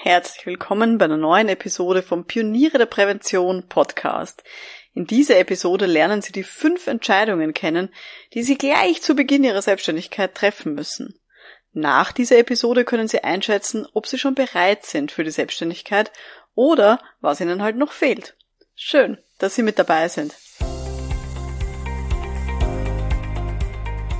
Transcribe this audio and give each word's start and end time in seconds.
Herzlich 0.00 0.46
willkommen 0.46 0.96
bei 0.96 1.06
einer 1.06 1.16
neuen 1.16 1.48
Episode 1.48 2.02
vom 2.02 2.24
Pioniere 2.24 2.78
der 2.78 2.86
Prävention 2.86 3.64
Podcast. 3.68 4.44
In 4.94 5.08
dieser 5.08 5.40
Episode 5.40 5.86
lernen 5.86 6.22
Sie 6.22 6.30
die 6.30 6.44
fünf 6.44 6.86
Entscheidungen 6.86 7.52
kennen, 7.52 7.88
die 8.32 8.44
Sie 8.44 8.56
gleich 8.56 9.02
zu 9.02 9.16
Beginn 9.16 9.42
Ihrer 9.42 9.60
Selbstständigkeit 9.60 10.36
treffen 10.36 10.74
müssen. 10.74 11.18
Nach 11.72 12.12
dieser 12.12 12.38
Episode 12.38 12.84
können 12.84 13.08
Sie 13.08 13.24
einschätzen, 13.24 13.88
ob 13.92 14.06
Sie 14.06 14.20
schon 14.20 14.36
bereit 14.36 14.86
sind 14.86 15.10
für 15.10 15.24
die 15.24 15.32
Selbstständigkeit 15.32 16.12
oder 16.54 17.00
was 17.20 17.40
Ihnen 17.40 17.60
halt 17.60 17.76
noch 17.76 17.90
fehlt. 17.90 18.36
Schön, 18.76 19.18
dass 19.40 19.56
Sie 19.56 19.64
mit 19.64 19.80
dabei 19.80 20.06
sind. 20.06 20.32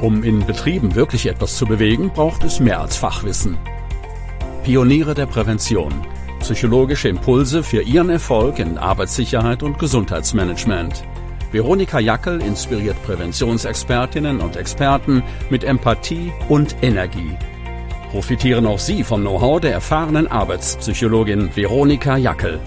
Um 0.01 0.25
in 0.25 0.45
Betrieben 0.45 0.97
wirklich 0.97 1.27
etwas 1.27 1.57
zu 1.57 1.67
bewegen, 1.67 2.13
braucht 2.13 2.43
es 2.43 2.59
mehr 2.59 2.81
als 2.81 2.97
Fachwissen. 2.97 3.57
Pioniere 4.65 5.15
der 5.15 5.27
Prävention. 5.27 5.95
Psychologische 6.41 7.09
Impulse 7.09 7.63
für 7.63 7.81
Ihren 7.83 8.11
Erfolg 8.11 8.59
in 8.59 8.77
Arbeitssicherheit 8.77 9.63
und 9.63 9.79
Gesundheitsmanagement. 9.79 11.05
Veronika 11.53 11.99
Jackel 12.01 12.43
inspiriert 12.43 13.03
Präventionsexpertinnen 13.05 14.41
und 14.41 14.57
Experten 14.57 15.23
mit 15.49 15.65
Empathie 15.65 16.33
und 16.49 16.77
Energie. 16.83 17.37
Profitieren 18.11 18.67
auch 18.67 18.79
Sie 18.79 19.05
vom 19.05 19.23
Know-how 19.23 19.61
der 19.61 19.73
erfahrenen 19.73 20.27
Arbeitspsychologin 20.27 21.55
Veronika 21.57 22.17
Jackel. 22.17 22.61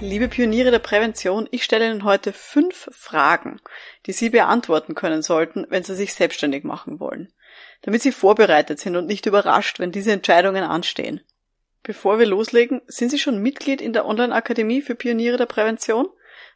Liebe 0.00 0.26
Pioniere 0.26 0.72
der 0.72 0.80
Prävention, 0.80 1.46
ich 1.52 1.62
stelle 1.62 1.88
Ihnen 1.88 2.02
heute 2.02 2.32
fünf 2.32 2.88
Fragen, 2.90 3.60
die 4.06 4.12
Sie 4.12 4.30
beantworten 4.30 4.96
können 4.96 5.22
sollten, 5.22 5.66
wenn 5.68 5.84
Sie 5.84 5.94
sich 5.94 6.14
selbstständig 6.14 6.64
machen 6.64 6.98
wollen 6.98 7.28
damit 7.82 8.02
Sie 8.02 8.12
vorbereitet 8.12 8.80
sind 8.80 8.96
und 8.96 9.06
nicht 9.06 9.26
überrascht, 9.26 9.78
wenn 9.78 9.92
diese 9.92 10.12
Entscheidungen 10.12 10.64
anstehen. 10.64 11.20
Bevor 11.82 12.18
wir 12.18 12.26
loslegen, 12.26 12.80
sind 12.86 13.10
Sie 13.10 13.18
schon 13.18 13.42
Mitglied 13.42 13.80
in 13.80 13.92
der 13.92 14.06
Online-Akademie 14.06 14.82
für 14.82 14.94
Pioniere 14.94 15.36
der 15.36 15.46
Prävention? 15.46 16.06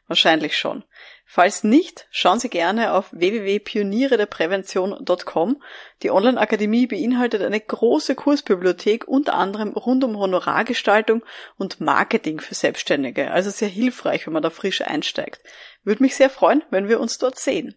Wahrscheinlich 0.07 0.57
schon. 0.57 0.85
Falls 1.25 1.65
nicht, 1.65 2.07
schauen 2.09 2.39
Sie 2.39 2.49
gerne 2.49 2.93
auf 2.93 3.11
www.pionierederprävention.com. 3.11 5.61
Die 6.01 6.11
Online-Akademie 6.11 6.87
beinhaltet 6.87 7.41
eine 7.41 7.59
große 7.59 8.15
Kursbibliothek, 8.15 9.05
unter 9.05 9.33
anderem 9.33 9.73
rund 9.73 10.05
um 10.05 10.17
Honorargestaltung 10.17 11.25
und 11.57 11.81
Marketing 11.81 12.39
für 12.39 12.55
Selbstständige. 12.55 13.31
Also 13.31 13.49
sehr 13.49 13.67
hilfreich, 13.67 14.25
wenn 14.25 14.33
man 14.33 14.43
da 14.43 14.49
frisch 14.49 14.81
einsteigt. 14.81 15.41
Würde 15.83 16.01
mich 16.01 16.15
sehr 16.15 16.29
freuen, 16.29 16.63
wenn 16.69 16.87
wir 16.87 17.01
uns 17.01 17.17
dort 17.17 17.37
sehen. 17.37 17.75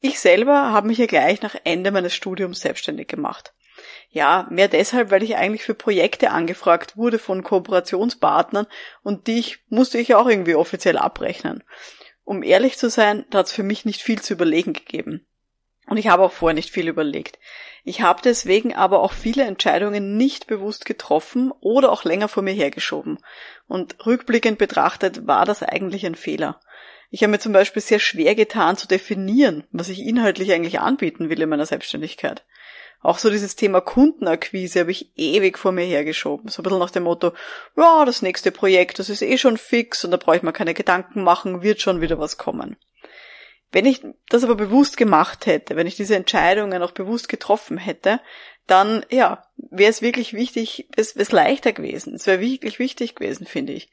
Ich 0.00 0.20
selber 0.20 0.72
habe 0.72 0.86
mich 0.86 0.98
ja 0.98 1.06
gleich 1.06 1.42
nach 1.42 1.56
Ende 1.64 1.90
meines 1.90 2.14
Studiums 2.14 2.60
selbstständig 2.60 3.08
gemacht. 3.08 3.52
Ja, 4.10 4.46
mehr 4.50 4.68
deshalb, 4.68 5.10
weil 5.10 5.22
ich 5.22 5.36
eigentlich 5.36 5.62
für 5.62 5.74
Projekte 5.74 6.30
angefragt 6.30 6.96
wurde 6.96 7.18
von 7.18 7.42
Kooperationspartnern 7.42 8.66
und 9.02 9.26
die 9.26 9.38
ich, 9.38 9.58
musste 9.68 9.98
ich 9.98 10.14
auch 10.14 10.26
irgendwie 10.26 10.54
offiziell 10.54 10.98
abrechnen. 10.98 11.62
Um 12.24 12.42
ehrlich 12.42 12.78
zu 12.78 12.90
sein, 12.90 13.24
da 13.30 13.38
hat 13.38 13.46
es 13.46 13.52
für 13.52 13.62
mich 13.62 13.84
nicht 13.84 14.02
viel 14.02 14.20
zu 14.20 14.34
überlegen 14.34 14.72
gegeben. 14.72 15.26
Und 15.86 15.96
ich 15.96 16.08
habe 16.08 16.22
auch 16.22 16.32
vorher 16.32 16.54
nicht 16.54 16.70
viel 16.70 16.86
überlegt. 16.86 17.38
Ich 17.82 18.02
habe 18.02 18.20
deswegen 18.22 18.74
aber 18.74 19.00
auch 19.00 19.12
viele 19.12 19.44
Entscheidungen 19.44 20.18
nicht 20.18 20.46
bewusst 20.46 20.84
getroffen 20.84 21.50
oder 21.60 21.90
auch 21.90 22.04
länger 22.04 22.28
vor 22.28 22.42
mir 22.42 22.52
hergeschoben. 22.52 23.18
Und 23.66 24.04
rückblickend 24.04 24.58
betrachtet 24.58 25.26
war 25.26 25.46
das 25.46 25.62
eigentlich 25.62 26.04
ein 26.04 26.14
Fehler. 26.14 26.60
Ich 27.10 27.22
habe 27.22 27.30
mir 27.30 27.38
zum 27.38 27.52
Beispiel 27.52 27.80
sehr 27.80 28.00
schwer 28.00 28.34
getan 28.34 28.76
zu 28.76 28.86
definieren, 28.86 29.64
was 29.72 29.88
ich 29.88 30.00
inhaltlich 30.00 30.52
eigentlich 30.52 30.80
anbieten 30.80 31.30
will 31.30 31.40
in 31.40 31.48
meiner 31.48 31.66
Selbstständigkeit. 31.66 32.44
Auch 33.00 33.18
so 33.18 33.30
dieses 33.30 33.54
Thema 33.54 33.80
Kundenakquise 33.80 34.80
habe 34.80 34.90
ich 34.90 35.12
ewig 35.16 35.56
vor 35.56 35.72
mir 35.72 35.84
hergeschoben. 35.84 36.48
So 36.48 36.60
ein 36.60 36.64
bisschen 36.64 36.78
nach 36.80 36.90
dem 36.90 37.04
Motto, 37.04 37.32
ja, 37.76 38.04
das 38.04 38.22
nächste 38.22 38.50
Projekt, 38.50 38.98
das 38.98 39.08
ist 39.08 39.22
eh 39.22 39.38
schon 39.38 39.56
fix 39.56 40.04
und 40.04 40.10
da 40.10 40.16
brauche 40.16 40.36
ich 40.36 40.42
mir 40.42 40.52
keine 40.52 40.74
Gedanken 40.74 41.22
machen, 41.22 41.62
wird 41.62 41.80
schon 41.80 42.00
wieder 42.00 42.18
was 42.18 42.38
kommen. 42.38 42.76
Wenn 43.70 43.86
ich 43.86 44.02
das 44.28 44.44
aber 44.44 44.56
bewusst 44.56 44.96
gemacht 44.96 45.46
hätte, 45.46 45.76
wenn 45.76 45.86
ich 45.86 45.96
diese 45.96 46.16
Entscheidungen 46.16 46.82
auch 46.82 46.92
bewusst 46.92 47.28
getroffen 47.28 47.78
hätte, 47.78 48.20
dann 48.68 49.04
ja, 49.10 49.44
wäre 49.56 49.90
es 49.90 50.02
wirklich 50.02 50.34
wichtig, 50.34 50.88
es 50.94 51.16
wäre 51.16 51.34
leichter 51.34 51.72
gewesen. 51.72 52.14
Es 52.14 52.26
wäre 52.26 52.40
wirklich 52.40 52.78
wichtig 52.78 53.16
gewesen, 53.16 53.46
finde 53.46 53.72
ich. 53.72 53.90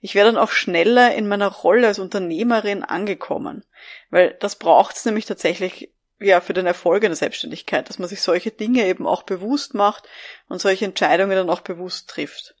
Ich 0.00 0.14
wäre 0.14 0.26
dann 0.26 0.36
auch 0.36 0.50
schneller 0.50 1.14
in 1.14 1.26
meiner 1.28 1.48
Rolle 1.48 1.86
als 1.86 1.98
Unternehmerin 1.98 2.84
angekommen. 2.84 3.64
Weil 4.10 4.36
das 4.38 4.56
braucht 4.56 4.96
es 4.96 5.04
nämlich 5.06 5.24
tatsächlich 5.24 5.92
ja 6.20 6.40
für 6.40 6.52
den 6.52 6.66
Erfolg 6.66 7.04
in 7.04 7.10
der 7.10 7.16
Selbstständigkeit, 7.16 7.88
dass 7.88 7.98
man 7.98 8.08
sich 8.08 8.20
solche 8.20 8.50
Dinge 8.50 8.86
eben 8.86 9.06
auch 9.06 9.22
bewusst 9.22 9.74
macht 9.74 10.06
und 10.48 10.60
solche 10.60 10.84
Entscheidungen 10.84 11.36
dann 11.36 11.50
auch 11.50 11.60
bewusst 11.60 12.10
trifft. 12.10 12.54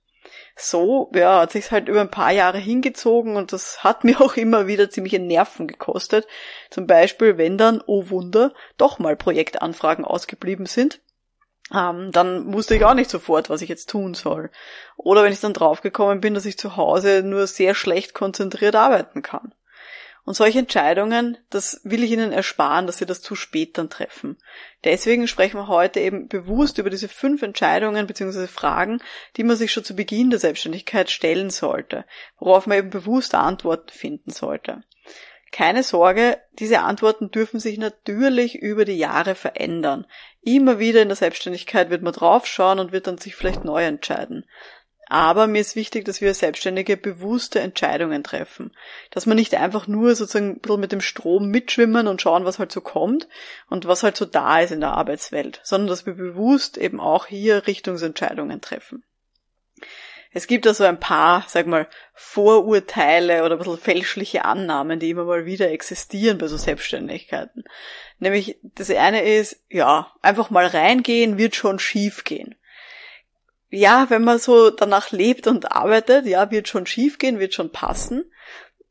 So, 0.56 1.10
ja, 1.14 1.42
hat 1.42 1.52
sich's 1.52 1.70
halt 1.70 1.88
über 1.88 2.00
ein 2.00 2.10
paar 2.10 2.32
Jahre 2.32 2.58
hingezogen 2.58 3.36
und 3.36 3.52
das 3.52 3.84
hat 3.84 4.04
mir 4.04 4.22
auch 4.22 4.36
immer 4.36 4.66
wieder 4.66 4.88
ziemliche 4.88 5.18
Nerven 5.18 5.68
gekostet. 5.68 6.26
Zum 6.70 6.86
Beispiel, 6.86 7.36
wenn 7.36 7.58
dann, 7.58 7.82
oh 7.86 8.08
Wunder, 8.08 8.54
doch 8.78 8.98
mal 8.98 9.16
Projektanfragen 9.16 10.06
ausgeblieben 10.06 10.64
sind 10.64 11.00
ähm, 11.74 12.12
dann 12.12 12.52
wusste 12.52 12.74
ich 12.74 12.84
auch 12.84 12.94
nicht 12.94 13.10
sofort, 13.10 13.50
was 13.50 13.62
ich 13.62 13.68
jetzt 13.68 13.90
tun 13.90 14.14
soll. 14.14 14.50
Oder 14.96 15.22
wenn 15.22 15.32
ich 15.32 15.40
dann 15.40 15.52
draufgekommen 15.52 16.20
bin, 16.20 16.34
dass 16.34 16.46
ich 16.46 16.58
zu 16.58 16.76
Hause 16.76 17.22
nur 17.22 17.46
sehr 17.46 17.74
schlecht 17.74 18.14
konzentriert 18.14 18.74
arbeiten 18.74 19.22
kann. 19.22 19.54
Und 20.24 20.34
solche 20.34 20.58
Entscheidungen, 20.58 21.38
das 21.48 21.80
will 21.84 22.04
ich 22.04 22.10
Ihnen 22.10 22.32
ersparen, 22.32 22.86
dass 22.86 22.98
Sie 22.98 23.06
das 23.06 23.22
zu 23.22 23.34
spät 23.34 23.78
dann 23.78 23.88
treffen. 23.88 24.36
Deswegen 24.84 25.26
sprechen 25.26 25.56
wir 25.56 25.68
heute 25.68 26.00
eben 26.00 26.28
bewusst 26.28 26.76
über 26.76 26.90
diese 26.90 27.08
fünf 27.08 27.40
Entscheidungen 27.40 28.06
bzw. 28.06 28.46
Fragen, 28.46 29.00
die 29.38 29.42
man 29.42 29.56
sich 29.56 29.72
schon 29.72 29.84
zu 29.84 29.96
Beginn 29.96 30.28
der 30.28 30.38
Selbstständigkeit 30.38 31.10
stellen 31.10 31.48
sollte, 31.48 32.04
worauf 32.38 32.66
man 32.66 32.76
eben 32.76 32.90
bewusst 32.90 33.34
Antworten 33.34 33.88
finden 33.88 34.30
sollte. 34.30 34.82
Keine 35.50 35.82
Sorge, 35.82 36.38
diese 36.52 36.80
Antworten 36.80 37.30
dürfen 37.30 37.58
sich 37.58 37.78
natürlich 37.78 38.56
über 38.56 38.84
die 38.84 38.98
Jahre 38.98 39.34
verändern. 39.34 40.06
Immer 40.42 40.78
wieder 40.78 41.00
in 41.02 41.08
der 41.08 41.16
Selbstständigkeit 41.16 41.90
wird 41.90 42.02
man 42.02 42.12
draufschauen 42.12 42.78
und 42.78 42.92
wird 42.92 43.06
dann 43.06 43.18
sich 43.18 43.34
vielleicht 43.34 43.64
neu 43.64 43.84
entscheiden. 43.84 44.44
Aber 45.10 45.46
mir 45.46 45.62
ist 45.62 45.74
wichtig, 45.74 46.04
dass 46.04 46.20
wir 46.20 46.34
Selbstständige 46.34 46.98
bewusste 46.98 47.60
Entscheidungen 47.60 48.22
treffen. 48.22 48.76
Dass 49.10 49.24
man 49.24 49.36
nicht 49.36 49.54
einfach 49.54 49.86
nur 49.86 50.14
sozusagen 50.14 50.50
ein 50.50 50.60
bisschen 50.60 50.80
mit 50.80 50.92
dem 50.92 51.00
Strom 51.00 51.48
mitschwimmen 51.48 52.06
und 52.08 52.20
schauen, 52.20 52.44
was 52.44 52.58
halt 52.58 52.72
so 52.72 52.82
kommt 52.82 53.26
und 53.70 53.86
was 53.86 54.02
halt 54.02 54.18
so 54.18 54.26
da 54.26 54.60
ist 54.60 54.70
in 54.70 54.80
der 54.80 54.92
Arbeitswelt, 54.92 55.60
sondern 55.64 55.88
dass 55.88 56.04
wir 56.04 56.12
bewusst 56.12 56.76
eben 56.76 57.00
auch 57.00 57.24
hier 57.24 57.66
Richtungsentscheidungen 57.66 58.60
treffen. 58.60 59.02
Es 60.32 60.46
gibt 60.46 60.66
also 60.66 60.84
ein 60.84 61.00
paar, 61.00 61.44
sag 61.48 61.66
mal, 61.66 61.88
Vorurteile 62.14 63.44
oder 63.44 63.54
ein 63.54 63.58
bisschen 63.58 63.78
fälschliche 63.78 64.44
Annahmen, 64.44 65.00
die 65.00 65.10
immer 65.10 65.24
mal 65.24 65.46
wieder 65.46 65.70
existieren 65.70 66.38
bei 66.38 66.48
so 66.48 66.56
Selbstständigkeiten. 66.56 67.64
Nämlich, 68.18 68.58
das 68.62 68.90
eine 68.90 69.22
ist, 69.22 69.62
ja, 69.70 70.12
einfach 70.22 70.50
mal 70.50 70.66
reingehen, 70.66 71.38
wird 71.38 71.56
schon 71.56 71.78
schief 71.78 72.24
gehen. 72.24 72.56
Ja, 73.70 74.06
wenn 74.08 74.24
man 74.24 74.38
so 74.38 74.70
danach 74.70 75.12
lebt 75.12 75.46
und 75.46 75.72
arbeitet, 75.72 76.26
ja, 76.26 76.50
wird 76.50 76.68
schon 76.68 76.86
schief 76.86 77.18
gehen, 77.18 77.38
wird 77.38 77.54
schon 77.54 77.72
passen 77.72 78.24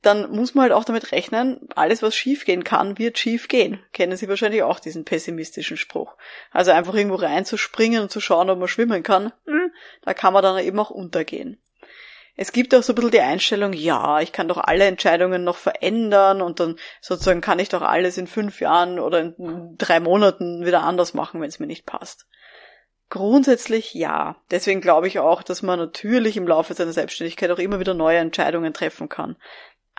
dann 0.07 0.31
muss 0.31 0.56
man 0.56 0.63
halt 0.63 0.72
auch 0.72 0.85
damit 0.85 1.12
rechnen, 1.12 1.59
alles 1.75 2.01
was 2.01 2.16
schiefgehen 2.16 2.63
kann, 2.63 2.97
wird 2.97 3.19
schief 3.19 3.47
gehen. 3.47 3.79
Kennen 3.94 4.18
Sie 4.18 4.29
wahrscheinlich 4.29 4.63
auch 4.63 4.79
diesen 4.79 5.06
pessimistischen 5.06 5.78
Spruch. 5.78 6.16
Also 6.51 6.72
einfach 6.72 6.95
irgendwo 6.95 7.16
reinzuspringen 7.16 8.01
und 8.01 8.09
zu 8.09 8.22
schauen, 8.22 8.50
ob 8.50 8.57
man 8.57 8.67
schwimmen 8.67 9.03
kann, 9.03 9.34
hm, 9.46 9.72
da 10.03 10.13
kann 10.13 10.34
man 10.34 10.41
dann 10.41 10.63
eben 10.63 10.79
auch 10.79 10.90
untergehen. 10.90 11.62
Es 12.38 12.51
gibt 12.51 12.73
auch 12.73 12.84
so 12.84 12.94
ein 12.94 12.96
bisschen 12.96 13.12
die 13.12 13.22
Einstellung, 13.22 13.73
ja, 13.73 14.22
ich 14.22 14.31
kann 14.31 14.47
doch 14.47 14.59
alle 14.59 14.85
Entscheidungen 14.85 15.44
noch 15.44 15.57
verändern 15.57 16.41
und 16.41 16.59
dann 16.59 16.78
sozusagen 17.01 17.41
kann 17.41 17.59
ich 17.59 17.69
doch 17.69 17.81
alles 17.81 18.17
in 18.17 18.28
fünf 18.28 18.62
Jahren 18.62 19.00
oder 19.00 19.19
in 19.19 19.75
drei 19.78 20.00
Monaten 20.00 20.66
wieder 20.66 20.84
anders 20.84 21.16
machen, 21.16 21.41
wenn 21.41 21.50
es 21.50 21.59
mir 21.59 21.67
nicht 21.67 21.85
passt. 21.85 22.28
Grundsätzlich 23.09 23.94
ja. 23.94 24.35
Deswegen 24.51 24.81
glaube 24.81 25.07
ich 25.07 25.19
auch, 25.19 25.41
dass 25.41 25.61
man 25.61 25.79
natürlich 25.79 26.37
im 26.37 26.47
Laufe 26.47 26.73
seiner 26.73 26.91
Selbstständigkeit 26.91 27.49
auch 27.52 27.59
immer 27.59 27.79
wieder 27.79 27.93
neue 27.93 28.17
Entscheidungen 28.17 28.73
treffen 28.73 29.09
kann. 29.09 29.37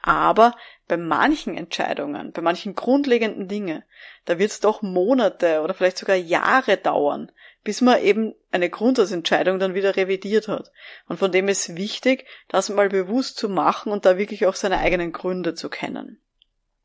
Aber 0.03 0.55
bei 0.87 0.97
manchen 0.97 1.57
Entscheidungen, 1.57 2.33
bei 2.33 2.41
manchen 2.43 2.75
grundlegenden 2.75 3.49
Dinge, 3.49 3.85
da 4.25 4.39
wird 4.39 4.51
es 4.51 4.61
doch 4.61 4.83
Monate 4.83 5.61
oder 5.61 5.75
vielleicht 5.75 5.99
sogar 5.99 6.17
Jahre 6.17 6.77
dauern, 6.77 7.33
bis 7.65 7.81
man 7.81 8.01
eben 8.01 8.35
eine 8.51 8.71
Grundsatzentscheidung 8.71 9.59
dann 9.59 9.75
wieder 9.75 9.97
revidiert 9.97 10.49
hat. 10.49 10.71
Und 11.09 11.19
von 11.19 11.33
dem 11.33 11.49
ist 11.49 11.77
wichtig, 11.77 12.27
das 12.49 12.71
mal 12.71 12.89
bewusst 12.89 13.37
zu 13.37 13.49
machen 13.49 13.93
und 13.93 14.07
da 14.07 14.19
wirklich 14.19 14.47
auch 14.47 14.55
seine 14.55 14.79
eigenen 14.79 15.13
Gründe 15.13 15.55
zu 15.55 15.69
kennen. 15.69 16.21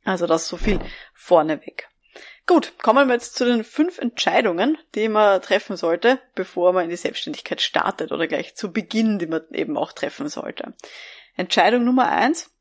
Also 0.03 0.27
das 0.27 0.47
so 0.47 0.57
viel 0.57 0.79
vorneweg. 1.13 1.87
Gut, 2.45 2.73
kommen 2.79 3.07
wir 3.07 3.13
jetzt 3.13 3.35
zu 3.35 3.45
den 3.45 3.63
fünf 3.63 3.99
Entscheidungen, 3.99 4.77
die 4.95 5.07
man 5.07 5.41
treffen 5.41 5.77
sollte, 5.77 6.19
bevor 6.35 6.73
man 6.73 6.83
in 6.83 6.89
die 6.89 6.97
Selbstständigkeit 6.97 7.61
startet 7.61 8.11
oder 8.11 8.27
gleich 8.27 8.55
zu 8.55 8.73
Beginn, 8.73 9.17
die 9.17 9.27
man 9.27 9.43
eben 9.51 9.77
auch 9.77 9.93
treffen 9.93 10.27
sollte. 10.27 10.73
Entscheidung 11.37 11.85
Nummer 11.85 12.09
eins, 12.09 12.52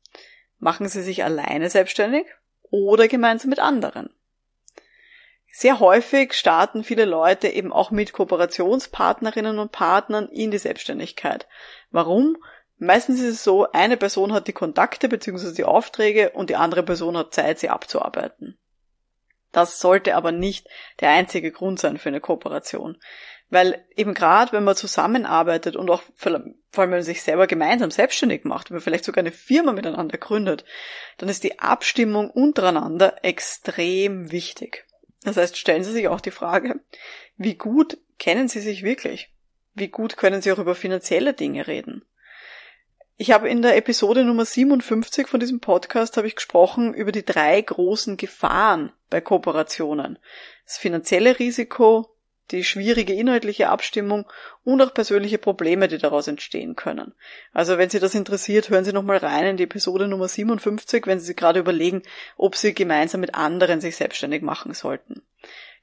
Machen 0.63 0.87
Sie 0.87 1.01
sich 1.01 1.25
alleine 1.25 1.69
selbstständig 1.69 2.25
oder 2.61 3.09
gemeinsam 3.09 3.49
mit 3.49 3.59
anderen? 3.59 4.09
Sehr 5.51 5.81
häufig 5.81 6.35
starten 6.35 6.85
viele 6.85 7.03
Leute 7.03 7.49
eben 7.49 7.73
auch 7.73 7.91
mit 7.91 8.13
Kooperationspartnerinnen 8.13 9.59
und 9.59 9.73
Partnern 9.73 10.29
in 10.29 10.51
die 10.51 10.57
Selbstständigkeit. 10.57 11.49
Warum? 11.91 12.37
Meistens 12.77 13.19
ist 13.19 13.35
es 13.35 13.43
so, 13.43 13.69
eine 13.73 13.97
Person 13.97 14.31
hat 14.31 14.47
die 14.47 14.53
Kontakte 14.53 15.09
bzw. 15.09 15.51
die 15.51 15.65
Aufträge 15.65 16.29
und 16.29 16.49
die 16.49 16.55
andere 16.55 16.83
Person 16.83 17.17
hat 17.17 17.33
Zeit, 17.33 17.59
sie 17.59 17.67
abzuarbeiten. 17.67 18.57
Das 19.51 19.81
sollte 19.81 20.15
aber 20.15 20.31
nicht 20.31 20.69
der 21.01 21.09
einzige 21.09 21.51
Grund 21.51 21.77
sein 21.77 21.97
für 21.97 22.07
eine 22.07 22.21
Kooperation. 22.21 22.97
Weil 23.53 23.85
eben 23.95 24.15
gerade, 24.15 24.51
wenn 24.51 24.63
man 24.63 24.75
zusammenarbeitet 24.75 25.75
und 25.75 25.87
auch 25.91 26.01
vor 26.15 26.31
allem, 26.31 26.55
wenn 26.71 26.89
man 26.89 27.03
sich 27.03 27.21
selber 27.21 27.45
gemeinsam 27.45 27.91
selbstständig 27.91 28.45
macht, 28.45 28.71
wenn 28.71 28.77
man 28.77 28.81
vielleicht 28.81 29.05
sogar 29.05 29.21
eine 29.21 29.31
Firma 29.31 29.73
miteinander 29.73 30.17
gründet, 30.17 30.65
dann 31.19 31.29
ist 31.29 31.43
die 31.43 31.59
Abstimmung 31.59 32.31
untereinander 32.31 33.23
extrem 33.23 34.31
wichtig. 34.31 34.87
Das 35.21 35.37
heißt, 35.37 35.55
stellen 35.55 35.83
Sie 35.83 35.91
sich 35.91 36.07
auch 36.07 36.19
die 36.19 36.31
Frage, 36.31 36.79
wie 37.37 37.53
gut 37.53 37.99
kennen 38.17 38.47
Sie 38.47 38.59
sich 38.59 38.81
wirklich? 38.81 39.29
Wie 39.75 39.89
gut 39.89 40.17
können 40.17 40.41
Sie 40.41 40.51
auch 40.51 40.57
über 40.57 40.73
finanzielle 40.73 41.35
Dinge 41.35 41.67
reden? 41.67 42.03
Ich 43.17 43.29
habe 43.29 43.49
in 43.49 43.61
der 43.61 43.77
Episode 43.77 44.25
Nummer 44.25 44.45
57 44.45 45.27
von 45.27 45.39
diesem 45.39 45.59
Podcast 45.59 46.17
habe 46.17 46.25
ich 46.25 46.35
gesprochen 46.35 46.95
über 46.95 47.11
die 47.11 47.23
drei 47.23 47.61
großen 47.61 48.17
Gefahren 48.17 48.91
bei 49.11 49.21
Kooperationen. 49.21 50.17
Das 50.65 50.79
finanzielle 50.79 51.37
Risiko, 51.37 52.12
die 52.51 52.63
schwierige 52.63 53.13
inhaltliche 53.13 53.69
Abstimmung 53.69 54.25
und 54.63 54.81
auch 54.81 54.93
persönliche 54.93 55.37
Probleme, 55.37 55.87
die 55.87 55.97
daraus 55.97 56.27
entstehen 56.27 56.75
können. 56.75 57.13
Also 57.53 57.77
wenn 57.77 57.89
Sie 57.89 57.99
das 57.99 58.15
interessiert, 58.15 58.69
hören 58.69 58.85
Sie 58.85 58.93
nochmal 58.93 59.17
rein 59.17 59.45
in 59.45 59.57
die 59.57 59.63
Episode 59.63 60.07
Nummer 60.07 60.27
57, 60.27 61.07
wenn 61.07 61.19
Sie 61.19 61.25
sich 61.25 61.37
gerade 61.37 61.59
überlegen, 61.59 62.03
ob 62.37 62.55
Sie 62.55 62.73
gemeinsam 62.73 63.21
mit 63.21 63.35
anderen 63.35 63.81
sich 63.81 63.95
selbstständig 63.95 64.41
machen 64.41 64.73
sollten. 64.73 65.23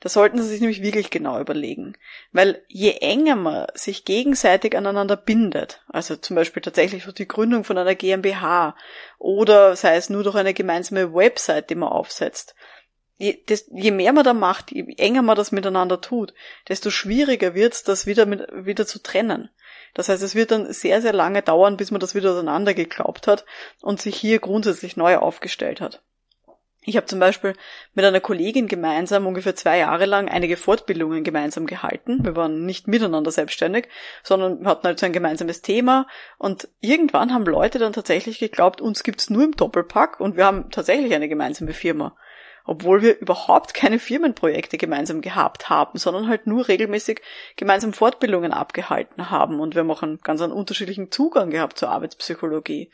Da 0.00 0.08
sollten 0.08 0.38
Sie 0.38 0.48
sich 0.48 0.60
nämlich 0.60 0.82
wirklich 0.82 1.10
genau 1.10 1.38
überlegen. 1.38 1.94
Weil 2.32 2.62
je 2.68 2.92
enger 2.92 3.36
man 3.36 3.66
sich 3.74 4.06
gegenseitig 4.06 4.74
aneinander 4.74 5.16
bindet, 5.16 5.82
also 5.88 6.16
zum 6.16 6.36
Beispiel 6.36 6.62
tatsächlich 6.62 7.04
durch 7.04 7.14
die 7.14 7.28
Gründung 7.28 7.64
von 7.64 7.76
einer 7.76 7.94
GmbH 7.94 8.76
oder 9.18 9.76
sei 9.76 9.96
es 9.96 10.08
nur 10.08 10.24
durch 10.24 10.36
eine 10.36 10.54
gemeinsame 10.54 11.12
Website, 11.14 11.68
die 11.68 11.74
man 11.74 11.90
aufsetzt, 11.90 12.54
je, 13.20 13.38
das, 13.46 13.66
je 13.70 13.90
mehr 13.90 14.12
man 14.12 14.24
da 14.24 14.32
macht, 14.32 14.72
je 14.72 14.94
enger 14.96 15.22
man 15.22 15.36
das 15.36 15.52
miteinander 15.52 16.00
tut, 16.00 16.32
desto 16.68 16.90
schwieriger 16.90 17.54
wird 17.54 17.74
es, 17.74 17.84
das 17.84 18.06
wieder, 18.06 18.26
mit, 18.26 18.48
wieder 18.52 18.86
zu 18.86 19.02
trennen. 19.02 19.50
Das 19.94 20.08
heißt, 20.08 20.22
es 20.22 20.34
wird 20.34 20.52
dann 20.52 20.72
sehr, 20.72 21.02
sehr 21.02 21.12
lange 21.12 21.42
dauern, 21.42 21.76
bis 21.76 21.90
man 21.90 22.00
das 22.00 22.14
wieder 22.14 22.32
auseinandergeglaubt 22.32 23.26
hat 23.26 23.44
und 23.82 24.00
sich 24.00 24.16
hier 24.16 24.38
grundsätzlich 24.38 24.96
neu 24.96 25.18
aufgestellt 25.18 25.80
hat. 25.80 26.02
Ich 26.82 26.96
habe 26.96 27.04
zum 27.04 27.18
Beispiel 27.18 27.52
mit 27.92 28.06
einer 28.06 28.20
Kollegin 28.20 28.66
gemeinsam 28.66 29.26
ungefähr 29.26 29.54
zwei 29.54 29.76
Jahre 29.76 30.06
lang 30.06 30.30
einige 30.30 30.56
Fortbildungen 30.56 31.24
gemeinsam 31.24 31.66
gehalten. 31.66 32.24
Wir 32.24 32.36
waren 32.36 32.64
nicht 32.64 32.88
miteinander 32.88 33.30
selbstständig, 33.30 33.88
sondern 34.22 34.66
hatten 34.66 34.86
halt 34.86 34.98
so 34.98 35.04
ein 35.04 35.12
gemeinsames 35.12 35.60
Thema 35.60 36.06
und 36.38 36.68
irgendwann 36.80 37.34
haben 37.34 37.44
Leute 37.44 37.78
dann 37.78 37.92
tatsächlich 37.92 38.38
geglaubt, 38.38 38.80
uns 38.80 39.02
gibt's 39.02 39.28
nur 39.28 39.44
im 39.44 39.52
Doppelpack 39.56 40.20
und 40.20 40.38
wir 40.38 40.46
haben 40.46 40.70
tatsächlich 40.70 41.12
eine 41.14 41.28
gemeinsame 41.28 41.74
Firma 41.74 42.16
obwohl 42.64 43.02
wir 43.02 43.18
überhaupt 43.18 43.74
keine 43.74 43.98
Firmenprojekte 43.98 44.78
gemeinsam 44.78 45.20
gehabt 45.20 45.68
haben, 45.68 45.98
sondern 45.98 46.28
halt 46.28 46.46
nur 46.46 46.68
regelmäßig 46.68 47.22
gemeinsam 47.56 47.92
Fortbildungen 47.92 48.52
abgehalten 48.52 49.30
haben 49.30 49.60
und 49.60 49.74
wir 49.74 49.80
haben 49.80 49.90
auch 49.90 50.02
einen 50.02 50.18
ganz 50.18 50.40
einen 50.40 50.52
unterschiedlichen 50.52 51.10
Zugang 51.10 51.50
gehabt 51.50 51.78
zur 51.78 51.90
Arbeitspsychologie. 51.90 52.90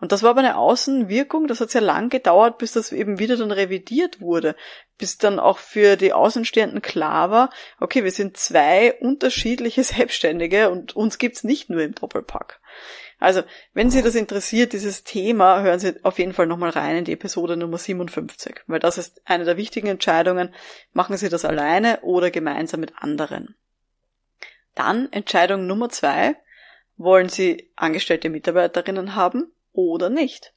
Und 0.00 0.12
das 0.12 0.22
war 0.22 0.30
aber 0.30 0.40
eine 0.40 0.56
Außenwirkung, 0.56 1.46
das 1.46 1.60
hat 1.60 1.70
sehr 1.70 1.82
lang 1.82 2.08
gedauert, 2.08 2.56
bis 2.56 2.72
das 2.72 2.90
eben 2.90 3.18
wieder 3.18 3.36
dann 3.36 3.50
revidiert 3.50 4.20
wurde, 4.20 4.56
bis 4.96 5.18
dann 5.18 5.38
auch 5.38 5.58
für 5.58 5.96
die 5.96 6.14
Außenstehenden 6.14 6.80
klar 6.80 7.30
war, 7.30 7.50
okay, 7.80 8.02
wir 8.02 8.10
sind 8.10 8.38
zwei 8.38 8.94
unterschiedliche 8.94 9.84
Selbstständige 9.84 10.70
und 10.70 10.96
uns 10.96 11.18
gibt's 11.18 11.44
nicht 11.44 11.68
nur 11.68 11.82
im 11.82 11.94
Doppelpack. 11.94 12.60
Also, 13.20 13.42
wenn 13.74 13.90
Sie 13.90 14.00
das 14.00 14.14
interessiert, 14.14 14.72
dieses 14.72 15.04
Thema, 15.04 15.60
hören 15.60 15.78
Sie 15.78 16.02
auf 16.04 16.18
jeden 16.18 16.32
Fall 16.32 16.46
nochmal 16.46 16.70
rein 16.70 16.96
in 16.96 17.04
die 17.04 17.12
Episode 17.12 17.56
Nummer 17.56 17.76
57, 17.76 18.62
weil 18.66 18.80
das 18.80 18.96
ist 18.96 19.20
eine 19.26 19.44
der 19.44 19.58
wichtigen 19.58 19.88
Entscheidungen. 19.88 20.54
Machen 20.94 21.18
Sie 21.18 21.28
das 21.28 21.44
alleine 21.44 22.00
oder 22.00 22.30
gemeinsam 22.30 22.80
mit 22.80 22.94
anderen. 22.96 23.54
Dann 24.74 25.12
Entscheidung 25.12 25.66
Nummer 25.66 25.90
zwei. 25.90 26.34
Wollen 26.96 27.28
Sie 27.28 27.70
angestellte 27.76 28.30
Mitarbeiterinnen 28.30 29.14
haben 29.14 29.52
oder 29.72 30.08
nicht? 30.08 30.54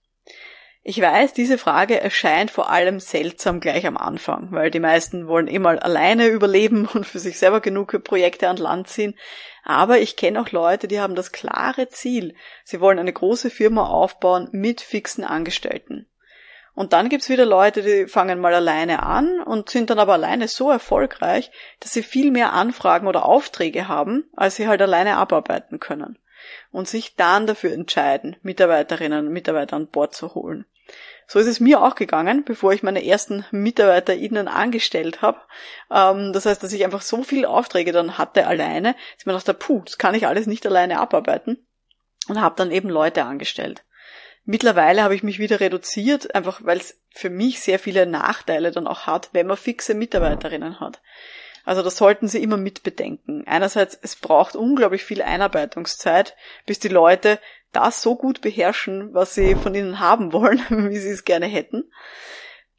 Ich 0.86 1.00
weiß, 1.00 1.32
diese 1.32 1.58
Frage 1.58 2.02
erscheint 2.02 2.52
vor 2.52 2.70
allem 2.70 3.00
seltsam 3.00 3.62
gleich 3.62 3.88
am 3.88 3.96
Anfang, 3.96 4.50
weil 4.52 4.70
die 4.70 4.82
meisten 4.82 5.28
wollen 5.28 5.48
immer 5.48 5.82
alleine 5.82 6.28
überleben 6.28 6.88
und 6.94 7.06
für 7.06 7.20
sich 7.20 7.40
selber 7.40 7.62
genug 7.62 8.04
Projekte 8.04 8.50
an 8.50 8.58
Land 8.58 8.90
ziehen. 8.90 9.18
Aber 9.64 10.00
ich 10.00 10.18
kenne 10.18 10.42
auch 10.42 10.52
Leute, 10.52 10.90
die 10.90 11.00
haben 11.00 11.16
das 11.16 11.32
klare 11.32 11.88
Ziel. 11.88 12.36
Sie 12.66 12.82
wollen 12.82 13.00
eine 13.00 13.14
große 13.14 13.50
Firma 13.50 13.88
aufbauen 13.88 14.50
mit 14.52 14.82
fixen 14.82 15.24
Angestellten. 15.24 16.06
Und 16.76 16.92
dann 16.92 17.08
gibt's 17.08 17.30
wieder 17.30 17.46
Leute, 17.46 17.82
die 17.82 18.08
fangen 18.08 18.42
mal 18.42 18.54
alleine 18.54 19.04
an 19.04 19.42
und 19.42 19.70
sind 19.70 19.90
dann 19.90 20.00
aber 20.00 20.14
alleine 20.14 20.50
so 20.50 20.70
erfolgreich, 20.70 21.52
dass 21.80 21.94
sie 21.94 22.04
viel 22.04 22.30
mehr 22.30 22.52
Anfragen 22.52 23.08
oder 23.08 23.26
Aufträge 23.26 23.88
haben, 23.88 24.26
als 24.36 24.58
sie 24.58 24.68
halt 24.68 24.82
alleine 24.82 25.16
abarbeiten 25.16 25.80
können. 25.80 26.20
Und 26.72 26.90
sich 26.90 27.16
dann 27.16 27.48
dafür 27.48 27.72
entscheiden, 27.72 28.36
Mitarbeiterinnen 28.42 29.28
und 29.28 29.32
Mitarbeiter 29.32 29.78
an 29.78 29.88
Bord 29.88 30.14
zu 30.14 30.36
holen. 30.36 30.66
So 31.28 31.40
ist 31.40 31.48
es 31.48 31.60
mir 31.60 31.82
auch 31.82 31.96
gegangen, 31.96 32.44
bevor 32.44 32.74
ich 32.74 32.84
meine 32.84 33.06
ersten 33.06 33.46
MitarbeiterInnen 33.52 34.48
angestellt 34.48 35.22
habe. 35.22 35.40
Ähm, 35.92 36.34
das 36.34 36.46
heißt, 36.46 36.62
dass 36.62 36.74
ich 36.74 36.84
einfach 36.84 37.02
so 37.02 37.24
viele 37.24 37.50
Aufträge 37.50 37.92
dann 37.92 38.18
hatte 38.18 38.48
alleine, 38.48 38.96
dass 39.16 39.26
mir 39.26 39.34
dachte, 39.34 39.54
puh, 39.54 39.82
das 39.86 39.98
kann 39.98 40.16
ich 40.16 40.28
alles 40.28 40.48
nicht 40.48 40.66
alleine 40.66 41.00
abarbeiten. 41.00 41.66
Und 42.28 42.40
habe 42.40 42.56
dann 42.58 42.72
eben 42.72 42.90
Leute 42.90 43.24
angestellt. 43.24 43.84
Mittlerweile 44.46 45.04
habe 45.04 45.16
ich 45.16 45.24
mich 45.24 45.40
wieder 45.40 45.60
reduziert, 45.60 46.36
einfach 46.36 46.62
weil 46.64 46.78
es 46.78 47.00
für 47.12 47.30
mich 47.30 47.62
sehr 47.62 47.80
viele 47.80 48.06
Nachteile 48.06 48.72
dann 48.72 48.88
auch 48.88 49.08
hat, 49.08 49.30
wenn 49.32 49.48
man 49.48 49.58
fixe 49.58 49.94
Mitarbeiterinnen 49.94 50.80
hat. 50.80 51.02
Also 51.66 51.82
das 51.82 51.96
sollten 51.96 52.28
Sie 52.28 52.44
immer 52.44 52.58
mitbedenken. 52.58 53.48
Einerseits, 53.48 53.98
es 54.02 54.18
braucht 54.18 54.56
unglaublich 54.56 55.04
viel 55.06 55.22
Einarbeitungszeit, 55.22 56.36
bis 56.66 56.80
die 56.80 56.90
Leute 56.90 57.40
das 57.74 58.02
so 58.02 58.16
gut 58.16 58.42
beherrschen, 58.42 59.14
was 59.14 59.36
sie 59.36 59.56
von 59.56 59.76
ihnen 59.76 60.00
haben 60.00 60.32
wollen, 60.32 60.62
wie 60.90 60.98
sie 60.98 61.10
es 61.10 61.26
gerne 61.26 61.48
hätten. 61.48 61.84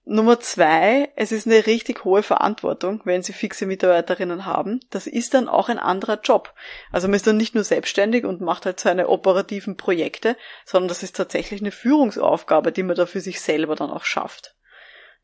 Nummer 0.07 0.39
zwei, 0.39 1.11
es 1.17 1.33
ist 1.33 1.47
eine 1.47 1.65
richtig 1.65 2.05
hohe 2.05 2.23
Verantwortung, 2.23 3.01
wenn 3.05 3.23
Sie 3.23 3.33
fixe 3.33 3.65
Mitarbeiterinnen 3.65 4.45
haben. 4.45 4.81
Das 4.91 5.07
ist 5.07 5.33
dann 5.33 5.49
auch 5.49 5.71
ein 5.71 5.79
anderer 5.79 6.21
Job. 6.23 6.53
Also 6.93 7.09
man 7.09 7.15
ist 7.15 7.27
dann 7.27 7.39
nicht 7.39 7.55
nur 7.55 7.65
selbstständig 7.65 8.27
und 8.27 8.43
macht 8.43 8.67
halt 8.67 8.79
seine 8.79 9.09
operativen 9.09 9.79
Projekte, 9.79 10.37
sondern 10.67 10.89
das 10.89 11.03
ist 11.03 11.17
tatsächlich 11.17 11.63
eine 11.63 11.71
Führungsaufgabe, 11.71 12.71
die 12.71 12.83
man 12.83 12.97
da 12.97 13.07
für 13.07 13.23
sich 13.23 13.41
selber 13.41 13.77
dann 13.77 13.91
auch 13.91 14.05
schafft. 14.05 14.54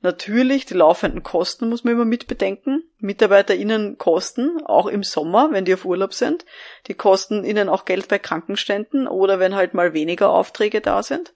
Natürlich, 0.03 0.65
die 0.65 0.75
laufenden 0.75 1.23
Kosten 1.23 1.69
muss 1.69 1.85
man 1.85 1.93
immer 1.93 2.07
mitbedenken. 2.07 2.85
MitarbeiterInnen 3.01 3.99
kosten, 3.99 4.63
auch 4.65 4.87
im 4.87 5.03
Sommer, 5.03 5.51
wenn 5.53 5.67
die 5.67 5.75
auf 5.75 5.85
Urlaub 5.85 6.15
sind. 6.15 6.47
Die 6.87 6.95
kosten 6.95 7.45
ihnen 7.45 7.69
auch 7.69 7.85
Geld 7.85 8.09
bei 8.09 8.19
Krankenständen 8.19 9.07
oder 9.07 9.39
wenn 9.39 9.55
halt 9.55 9.75
mal 9.75 9.93
weniger 9.93 10.31
Aufträge 10.31 10.81
da 10.81 11.03
sind. 11.03 11.35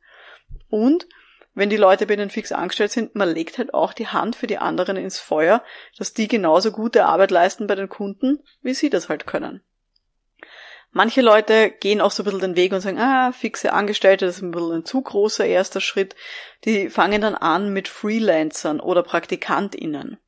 Und 0.71 1.07
wenn 1.55 1.69
die 1.69 1.77
Leute 1.77 2.07
bei 2.07 2.15
ihnen 2.15 2.31
fix 2.31 2.53
angestellt 2.53 2.91
sind, 2.91 3.15
man 3.15 3.29
legt 3.29 3.59
halt 3.59 3.75
auch 3.75 3.93
die 3.93 4.09
Hand 4.09 4.35
für 4.35 4.47
die 4.47 4.59
anderen 4.59 4.97
ins 4.97 5.19
Feuer, 5.19 5.63
dass 5.99 6.15
die 6.15 6.27
genauso 6.27 6.73
gute 6.73 7.05
Arbeit 7.05 7.31
leisten 7.31 7.67
bei 7.67 7.75
den 7.75 7.91
Kunden, 7.91 8.43
wie 8.63 8.75
sie 8.75 8.89
das 8.89 9.11
halt 9.11 9.27
können. 9.27 9.63
Manche 10.97 11.23
Leute 11.23 11.73
gehen 11.73 12.01
auch 12.01 12.13
so 12.13 12.23
ein 12.23 12.25
bisschen 12.25 12.41
den 12.41 12.57
Weg 12.57 12.73
und 12.73 12.81
sagen, 12.81 13.01
ah, 13.01 13.33
fixe 13.33 13.73
Angestellte, 13.73 14.27
das 14.27 14.37
ist 14.37 14.43
ein 14.43 14.53
bisschen 14.53 14.73
ein 14.73 14.85
zu 14.85 15.03
großer 15.03 15.45
erster 15.45 15.81
Schritt. 15.81 16.15
Die 16.65 16.89
fangen 16.89 17.21
dann 17.21 17.35
an 17.35 17.73
mit 17.73 17.89
Freelancern 17.89 18.79
oder 18.79 19.03
PraktikantInnen. 19.03 20.19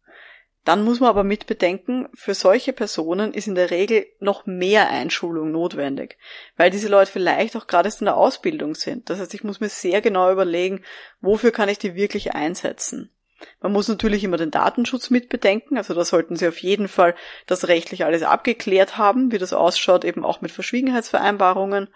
Dann 0.65 0.85
muss 0.85 0.99
man 0.99 1.11
aber 1.11 1.23
mit 1.23 1.47
bedenken, 1.47 2.09
für 2.15 2.35
solche 2.35 2.73
Personen 2.73 3.33
ist 3.33 3.47
in 3.47 3.55
der 3.55 3.71
Regel 3.71 4.07
noch 4.19 4.47
mehr 4.47 4.91
Einschulung 4.91 5.53
notwendig, 5.53 6.19
weil 6.57 6.71
diese 6.71 6.89
Leute 6.89 7.13
vielleicht 7.13 7.57
auch 7.57 7.69
gerade 7.69 7.87
erst 7.87 8.01
in 8.01 8.07
der 8.07 8.17
Ausbildung 8.17 8.75
sind. 8.75 9.09
Das 9.09 9.21
heißt, 9.21 9.35
ich 9.35 9.45
muss 9.45 9.61
mir 9.61 9.69
sehr 9.69 10.01
genau 10.01 10.33
überlegen, 10.33 10.83
wofür 11.21 11.53
kann 11.53 11.69
ich 11.69 11.79
die 11.79 11.95
wirklich 11.95 12.35
einsetzen. 12.35 13.16
Man 13.61 13.73
muss 13.73 13.89
natürlich 13.89 14.25
immer 14.25 14.37
den 14.37 14.51
Datenschutz 14.51 15.11
mitbedenken, 15.11 15.77
also 15.77 15.95
da 15.95 16.05
sollten 16.05 16.37
Sie 16.37 16.49
auf 16.49 16.59
jeden 16.59 16.89
Fall 16.89 17.15
das 17.47 17.69
rechtlich 17.69 18.05
alles 18.05 18.23
abgeklärt 18.23 18.97
haben, 18.97 19.33
wie 19.33 19.39
das 19.39 19.53
ausschaut, 19.53 20.05
eben 20.05 20.25
auch 20.25 20.41
mit 20.41 20.51
Verschwiegenheitsvereinbarungen. 20.51 21.89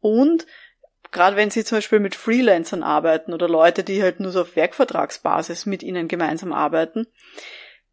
Und 0.00 0.46
gerade 1.10 1.36
wenn 1.36 1.50
Sie 1.50 1.64
zum 1.64 1.78
Beispiel 1.78 2.00
mit 2.00 2.14
Freelancern 2.14 2.82
arbeiten 2.82 3.32
oder 3.32 3.48
Leute, 3.48 3.84
die 3.84 4.02
halt 4.02 4.20
nur 4.20 4.30
so 4.30 4.42
auf 4.42 4.56
Werkvertragsbasis 4.56 5.66
mit 5.66 5.82
Ihnen 5.82 6.08
gemeinsam 6.08 6.52
arbeiten, 6.52 7.06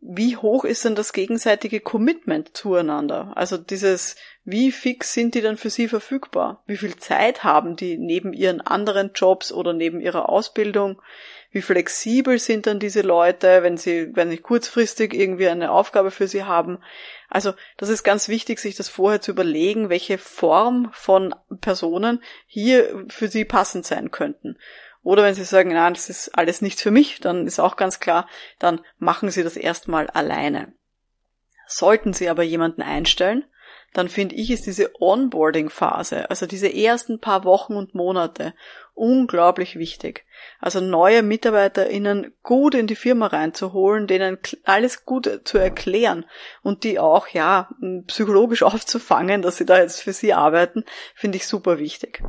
wie 0.08 0.38
hoch 0.38 0.66
ist 0.66 0.86
denn 0.86 0.96
das 0.96 1.14
gegenseitige 1.14 1.80
Commitment 1.80 2.56
zueinander? 2.56 3.34
Also 3.36 3.58
dieses, 3.58 4.16
wie 4.44 4.72
fix 4.72 5.14
sind 5.14 5.34
die 5.34 5.42
dann 5.42 5.58
für 5.58 5.72
sie 5.72 5.88
verfügbar? 5.88 6.64
Wie 6.68 6.78
viel 6.78 6.96
Zeit 6.98 7.44
haben 7.44 7.76
die 7.76 7.98
neben 7.98 8.32
ihren 8.32 8.62
anderen 8.62 9.12
Jobs 9.16 9.52
oder 9.52 9.74
neben 9.74 10.00
ihrer 10.00 10.30
Ausbildung? 10.30 11.02
Wie 11.50 11.62
flexibel 11.62 12.38
sind 12.38 12.68
dann 12.68 12.80
diese 12.80 13.02
Leute, 13.02 13.64
wenn 13.64 13.78
sie, 13.78 14.16
wenn 14.16 14.30
sie 14.30 14.38
kurzfristig 14.38 15.14
irgendwie 15.14 15.48
eine 15.48 15.72
Aufgabe 15.72 16.12
für 16.12 16.28
sie 16.28 16.44
haben? 16.44 16.80
Also, 17.30 17.54
das 17.78 17.90
ist 17.90 18.04
ganz 18.04 18.28
wichtig, 18.28 18.60
sich 18.60 18.76
das 18.76 18.90
vorher 18.90 19.22
zu 19.22 19.32
überlegen, 19.32 19.90
welche 19.90 20.18
Form 20.18 20.90
von 20.92 21.34
Personen 21.62 22.22
hier 22.46 23.06
für 23.08 23.28
sie 23.28 23.46
passend 23.46 23.86
sein 23.86 24.12
könnten. 24.12 24.58
Oder 25.06 25.22
wenn 25.22 25.36
Sie 25.36 25.44
sagen, 25.44 25.70
nein, 25.70 25.94
das 25.94 26.10
ist 26.10 26.36
alles 26.36 26.64
nichts 26.64 26.82
für 26.82 26.90
mich, 26.90 27.20
dann 27.20 27.46
ist 27.46 27.60
auch 27.60 27.76
ganz 27.76 28.00
klar, 28.00 28.28
dann 28.58 28.82
machen 28.98 29.30
Sie 29.30 29.44
das 29.44 29.56
erstmal 29.56 30.10
alleine. 30.10 30.74
Sollten 31.68 32.14
Sie 32.14 32.28
aber 32.28 32.42
jemanden 32.42 32.82
einstellen, 32.82 33.46
dann 33.96 34.10
finde 34.10 34.36
ich, 34.36 34.52
ist 34.52 34.66
diese 34.66 34.92
Onboarding-Phase, 35.00 36.30
also 36.30 36.46
diese 36.46 36.68
ersten 36.68 37.22
paar 37.22 37.46
Wochen 37.46 37.76
und 37.76 37.96
Monate, 37.96 38.54
unglaublich 38.94 39.78
wichtig. 39.80 40.26
Also 40.60 40.82
neue 40.82 41.24
MitarbeiterInnen 41.24 42.34
gut 42.44 42.76
in 42.76 42.88
die 42.88 42.96
Firma 42.96 43.28
reinzuholen, 43.28 44.06
denen 44.06 44.38
alles 44.66 45.06
gut 45.06 45.42
zu 45.46 45.58
erklären 45.58 46.26
und 46.62 46.84
die 46.84 47.00
auch, 47.00 47.30
ja, 47.30 47.70
psychologisch 48.08 48.64
aufzufangen, 48.64 49.42
dass 49.42 49.56
sie 49.56 49.66
da 49.66 49.80
jetzt 49.80 50.02
für 50.02 50.12
sie 50.14 50.34
arbeiten, 50.34 50.84
finde 51.14 51.38
ich 51.38 51.48
super 51.48 51.80
wichtig. 51.80 52.22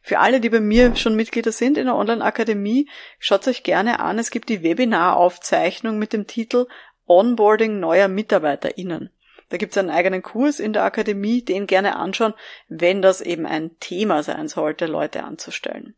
Für 0.00 0.20
alle, 0.20 0.40
die 0.40 0.48
bei 0.48 0.60
mir 0.60 0.96
schon 0.96 1.16
Mitglieder 1.16 1.52
sind 1.52 1.76
in 1.76 1.84
der 1.84 1.96
Online-Akademie, 1.96 2.88
schaut 3.18 3.46
euch 3.46 3.62
gerne 3.62 4.00
an. 4.00 4.18
Es 4.18 4.30
gibt 4.30 4.48
die 4.48 4.62
Webinaraufzeichnung 4.62 5.98
mit 5.98 6.14
dem 6.14 6.26
Titel 6.26 6.66
Onboarding 7.06 7.78
neuer 7.78 8.08
MitarbeiterInnen. 8.08 9.10
Da 9.50 9.56
gibt 9.56 9.72
es 9.72 9.78
einen 9.78 9.90
eigenen 9.90 10.22
Kurs 10.22 10.60
in 10.60 10.72
der 10.72 10.84
Akademie, 10.84 11.42
den 11.44 11.66
gerne 11.66 11.96
anschauen, 11.96 12.34
wenn 12.68 13.02
das 13.02 13.20
eben 13.20 13.46
ein 13.46 13.78
Thema 13.80 14.22
sein 14.22 14.48
sollte, 14.48 14.86
Leute 14.86 15.24
anzustellen. 15.24 15.94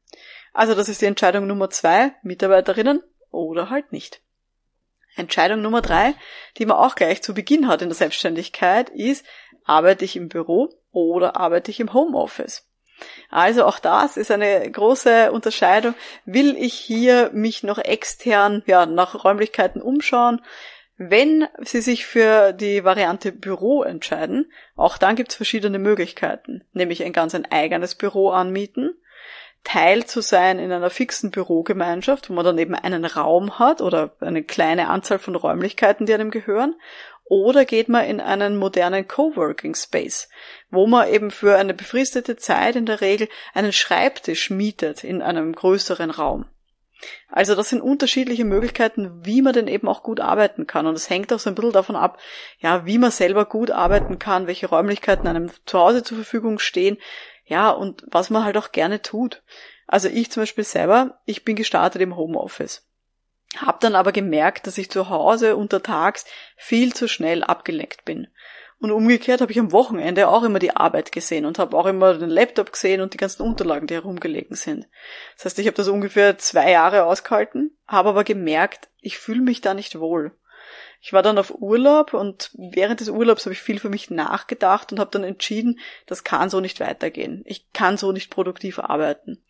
Also 0.53 0.75
das 0.75 0.89
ist 0.89 1.01
die 1.01 1.07
Entscheidung 1.07 1.47
Nummer 1.47 1.71
zwei, 1.71 2.13
Mitarbeiterinnen 2.23 3.03
oder 3.31 3.71
halt 3.71 3.93
nicht. 3.93 4.21
Entscheidung 5.17 5.61
Nummer 5.61 5.83
drei, 5.83 6.15
die 6.59 6.67
man 6.67 6.79
auch 6.79 6.95
gleich 6.95 7.23
zu 7.23 7.35
Beginn 7.35 7.69
hat 7.69 7.83
in 7.83 7.89
der 7.89 7.97
Selbstständigkeit, 7.97 8.89
ist, 8.91 9.25
arbeite 9.65 10.05
ich 10.05 10.17
im 10.17 10.29
Büro 10.29 10.71
oder 10.91 11.37
arbeite 11.37 11.71
ich 11.71 11.81
im 11.81 11.93
Homeoffice? 11.93 12.67
Also 13.31 13.65
auch 13.65 13.79
das 13.79 14.17
ist 14.17 14.31
eine 14.31 14.71
große 14.71 15.33
Unterscheidung. 15.33 15.95
Will 16.25 16.57
ich 16.57 16.75
hier 16.75 17.31
mich 17.33 17.63
noch 17.63 17.79
extern 17.79 18.63
ja, 18.67 18.87
nach 18.87 19.25
Räumlichkeiten 19.25 19.83
umschauen? 19.83 20.41
Wenn 21.11 21.49
Sie 21.59 21.81
sich 21.81 22.07
für 22.07 22.53
die 22.53 22.85
Variante 22.85 23.33
Büro 23.33 23.83
entscheiden, 23.83 24.53
auch 24.77 24.99
dann 24.99 25.17
gibt 25.17 25.31
es 25.31 25.37
verschiedene 25.37 25.79
Möglichkeiten, 25.79 26.65
nämlich 26.73 27.03
ein 27.03 27.13
ganz 27.13 27.35
ein 27.35 27.51
eigenes 27.51 27.95
Büro 27.95 28.31
anmieten, 28.31 28.95
Teil 29.65 30.05
zu 30.07 30.21
sein 30.21 30.59
in 30.59 30.73
einer 30.73 30.91
fixen 30.91 31.31
Bürogemeinschaft, 31.31 32.29
wo 32.29 32.35
man 32.35 32.45
dann 32.45 32.59
eben 32.59 32.75
einen 32.75 33.05
Raum 33.05 33.59
hat 33.59 33.81
oder 33.81 34.17
eine 34.21 34.43
kleine 34.43 34.89
Anzahl 34.89 35.19
von 35.19 35.37
Räumlichkeiten, 35.37 36.07
die 36.07 36.15
einem 36.15 36.31
gehören, 36.31 36.75
oder 37.25 37.65
geht 37.65 37.89
man 37.89 38.05
in 38.05 38.21
einen 38.21 38.57
modernen 38.57 39.09
Coworking 39.09 39.75
Space, 39.75 40.29
wo 40.71 40.87
man 40.87 41.09
eben 41.09 41.31
für 41.31 41.57
eine 41.57 41.75
befristete 41.75 42.37
Zeit 42.37 42.77
in 42.77 42.87
der 42.87 43.01
Regel 43.01 43.29
einen 43.55 43.73
Schreibtisch 43.73 44.51
mietet 44.51 45.05
in 45.05 45.23
einem 45.23 45.55
größeren 45.55 46.11
Raum. 46.11 46.47
Also 47.29 47.55
das 47.55 47.69
sind 47.69 47.81
unterschiedliche 47.81 48.45
Möglichkeiten, 48.45 49.25
wie 49.25 49.43
man 49.43 49.53
denn 49.53 49.69
eben 49.69 49.89
auch 49.89 50.03
gut 50.03 50.21
arbeiten 50.21 50.67
kann. 50.67 50.87
Und 50.87 50.95
es 50.95 51.11
hängt 51.11 51.33
auch 51.33 51.39
so 51.39 51.51
ein 51.51 51.55
bisschen 51.55 51.73
davon 51.73 51.97
ab, 51.97 52.19
ja, 52.59 52.87
wie 52.87 52.99
man 52.99 53.11
selber 53.11 53.45
gut 53.45 53.71
arbeiten 53.71 54.19
kann, 54.19 54.47
welche 54.47 54.69
Räumlichkeiten 54.69 55.27
einem 55.27 55.51
zu 55.67 55.79
Hause 55.79 56.03
zur 56.03 56.19
Verfügung 56.19 56.59
stehen, 56.59 56.99
ja, 57.45 57.71
und 57.71 58.05
was 58.07 58.31
man 58.31 58.45
halt 58.45 58.57
auch 58.57 58.73
gerne 58.73 59.03
tut. 59.03 59.43
Also 59.87 60.09
ich 60.09 60.31
zum 60.31 60.43
Beispiel 60.43 60.65
selber, 60.65 61.21
ich 61.27 61.45
bin 61.45 61.57
gestartet 61.57 62.01
im 62.01 62.17
Homeoffice. 62.17 62.87
Hab 63.57 63.81
dann 63.81 63.95
aber 63.95 64.13
gemerkt, 64.13 64.67
dass 64.67 64.79
ich 64.79 64.91
zu 64.91 65.11
Hause 65.11 65.57
untertags 65.57 66.25
viel 66.57 66.95
zu 66.95 67.09
schnell 67.09 67.45
abgelenkt 67.45 68.05
bin. 68.05 68.29
Und 68.83 68.91
umgekehrt 68.91 69.41
habe 69.41 69.53
ich 69.53 69.61
am 69.61 69.71
Wochenende 69.71 70.27
auch 70.27 70.43
immer 70.43 70.59
die 70.59 70.75
Arbeit 70.75 71.13
gesehen 71.13 71.47
und 71.47 71.61
habe 71.61 71.77
auch 71.77 71.87
immer 71.87 72.15
den 72.15 72.31
Laptop 72.31 72.73
gesehen 72.73 73.01
und 73.01 73.15
die 73.15 73.17
ganzen 73.17 73.43
Unterlagen, 73.43 73.87
die 73.87 73.95
herumgelegen 73.95 74.57
sind. 74.57 74.89
Das 75.37 75.45
heißt, 75.45 75.61
ich 75.61 75.69
habe 75.69 75.77
das 75.77 75.87
ungefähr 75.87 76.37
zwei 76.37 76.73
Jahre 76.73 77.05
ausgehalten, 77.05 77.79
habe 77.87 78.09
aber 78.09 78.25
gemerkt, 78.25 78.89
ich 79.01 79.19
fühle 79.19 79.41
mich 79.41 79.61
da 79.61 79.73
nicht 79.73 80.01
wohl. 80.01 80.33
Ich 81.01 81.13
war 81.13 81.23
dann 81.23 81.39
auf 81.39 81.55
Urlaub 81.55 82.13
und 82.13 82.51
während 82.55 82.99
des 82.99 83.09
Urlaubs 83.09 83.47
habe 83.47 83.53
ich 83.53 83.63
viel 83.63 83.79
für 83.79 83.89
mich 83.89 84.11
nachgedacht 84.11 84.91
und 84.91 84.99
habe 84.99 85.13
dann 85.13 85.23
entschieden, 85.23 85.79
das 86.07 86.25
kann 86.25 86.51
so 86.51 86.59
nicht 86.59 86.81
weitergehen. 86.81 87.43
Ich 87.45 87.73
kann 87.73 87.97
so 87.97 88.11
nicht 88.11 88.33
produktiv 88.33 88.81
arbeiten. 88.81 89.45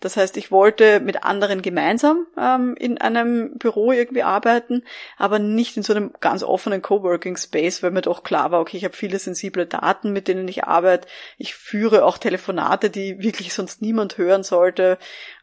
Das 0.00 0.16
heißt, 0.16 0.38
ich 0.38 0.50
wollte 0.50 0.98
mit 1.00 1.24
anderen 1.24 1.60
gemeinsam 1.60 2.26
ähm, 2.38 2.74
in 2.78 2.98
einem 2.98 3.58
Büro 3.58 3.92
irgendwie 3.92 4.22
arbeiten, 4.22 4.82
aber 5.18 5.38
nicht 5.38 5.76
in 5.76 5.82
so 5.82 5.92
einem 5.92 6.12
ganz 6.20 6.42
offenen 6.42 6.80
Coworking 6.80 7.36
Space, 7.36 7.82
weil 7.82 7.90
mir 7.90 8.00
doch 8.00 8.22
klar 8.22 8.50
war, 8.50 8.60
okay, 8.60 8.78
ich 8.78 8.84
habe 8.84 8.96
viele 8.96 9.18
sensible 9.18 9.66
Daten, 9.66 10.12
mit 10.12 10.26
denen 10.26 10.48
ich 10.48 10.64
arbeite. 10.64 11.06
Ich 11.36 11.54
führe 11.54 12.04
auch 12.04 12.16
Telefonate, 12.16 12.88
die 12.88 13.22
wirklich 13.22 13.52
sonst 13.52 13.82
niemand 13.82 14.16
hören 14.16 14.42
sollte. 14.42 14.96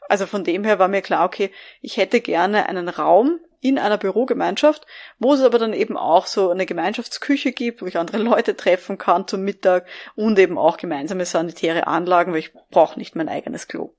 Also 0.10 0.26
von 0.26 0.44
dem 0.44 0.64
her 0.64 0.80
war 0.80 0.88
mir 0.88 1.04
klar, 1.04 1.26
okay, 1.26 1.52
ich 1.82 1.98
hätte 1.98 2.20
gerne 2.20 2.68
einen 2.68 2.90
Raum 2.90 3.40
in 3.60 3.78
einer 3.78 3.98
Bürogemeinschaft, 3.98 4.88
wo 5.20 5.34
es 5.34 5.42
aber 5.42 5.60
dann 5.60 5.74
eben 5.74 5.98
auch 5.98 6.26
so 6.26 6.50
eine 6.50 6.66
Gemeinschaftsküche 6.66 7.52
gibt, 7.52 7.82
wo 7.82 7.86
ich 7.86 7.98
andere 7.98 8.18
Leute 8.24 8.56
treffen 8.56 8.98
kann 8.98 9.28
zum 9.28 9.42
Mittag 9.42 9.86
und 10.16 10.40
eben 10.40 10.58
auch 10.58 10.78
gemeinsame 10.78 11.26
sanitäre 11.26 11.86
Anlagen, 11.86 12.32
weil 12.32 12.40
ich 12.40 12.54
brauche 12.72 12.98
nicht 12.98 13.16
mein 13.16 13.30
eigenes 13.30 13.68
Klo. 13.68 13.94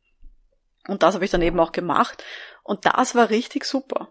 Und 0.89 1.03
das 1.03 1.15
habe 1.15 1.25
ich 1.25 1.31
dann 1.31 1.43
eben 1.43 1.61
auch 1.61 1.73
gemacht. 1.73 2.25
Und 2.65 2.85
das 2.85 3.15
war 3.15 3.31
richtig 3.31 3.65
super. 3.65 4.09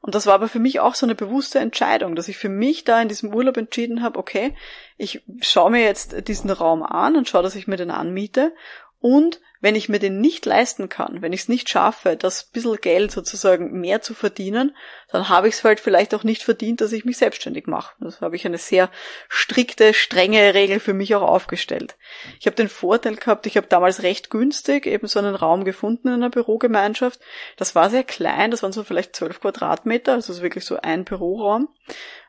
Und 0.00 0.14
das 0.14 0.26
war 0.26 0.34
aber 0.34 0.48
für 0.48 0.58
mich 0.58 0.80
auch 0.80 0.94
so 0.94 1.06
eine 1.06 1.14
bewusste 1.14 1.60
Entscheidung, 1.60 2.14
dass 2.14 2.28
ich 2.28 2.36
für 2.36 2.50
mich 2.50 2.84
da 2.84 3.00
in 3.00 3.08
diesem 3.08 3.32
Urlaub 3.32 3.56
entschieden 3.56 4.02
habe, 4.02 4.18
okay, 4.18 4.54
ich 4.98 5.22
schaue 5.40 5.70
mir 5.70 5.82
jetzt 5.82 6.28
diesen 6.28 6.50
Raum 6.50 6.82
an 6.82 7.16
und 7.16 7.26
schaue, 7.26 7.42
dass 7.42 7.54
ich 7.54 7.66
mir 7.66 7.78
den 7.78 7.90
anmiete 7.90 8.54
und 9.00 9.40
wenn 9.64 9.76
ich 9.76 9.88
mir 9.88 9.98
den 9.98 10.20
nicht 10.20 10.44
leisten 10.44 10.90
kann, 10.90 11.22
wenn 11.22 11.32
ich 11.32 11.40
es 11.40 11.48
nicht 11.48 11.70
schaffe, 11.70 12.18
das 12.18 12.44
bisschen 12.44 12.76
Geld 12.82 13.10
sozusagen 13.10 13.80
mehr 13.80 14.02
zu 14.02 14.12
verdienen, 14.12 14.76
dann 15.10 15.30
habe 15.30 15.48
ich 15.48 15.54
es 15.54 15.64
halt 15.64 15.80
vielleicht 15.80 16.14
auch 16.14 16.22
nicht 16.22 16.42
verdient, 16.42 16.82
dass 16.82 16.92
ich 16.92 17.06
mich 17.06 17.16
selbstständig 17.16 17.66
mache. 17.66 17.94
Das 17.98 18.20
habe 18.20 18.36
ich 18.36 18.44
eine 18.44 18.58
sehr 18.58 18.90
strikte, 19.30 19.94
strenge 19.94 20.52
Regel 20.52 20.80
für 20.80 20.92
mich 20.92 21.14
auch 21.14 21.22
aufgestellt. 21.22 21.96
Ich 22.38 22.44
habe 22.44 22.56
den 22.56 22.68
Vorteil 22.68 23.16
gehabt, 23.16 23.46
ich 23.46 23.56
habe 23.56 23.66
damals 23.66 24.02
recht 24.02 24.28
günstig 24.28 24.84
eben 24.84 25.06
so 25.06 25.18
einen 25.18 25.34
Raum 25.34 25.64
gefunden 25.64 26.08
in 26.08 26.14
einer 26.14 26.28
Bürogemeinschaft. 26.28 27.20
Das 27.56 27.74
war 27.74 27.88
sehr 27.88 28.04
klein, 28.04 28.50
das 28.50 28.62
waren 28.62 28.72
so 28.72 28.84
vielleicht 28.84 29.16
zwölf 29.16 29.40
Quadratmeter, 29.40 30.12
also 30.12 30.42
wirklich 30.42 30.66
so 30.66 30.76
ein 30.82 31.06
Büroraum 31.06 31.70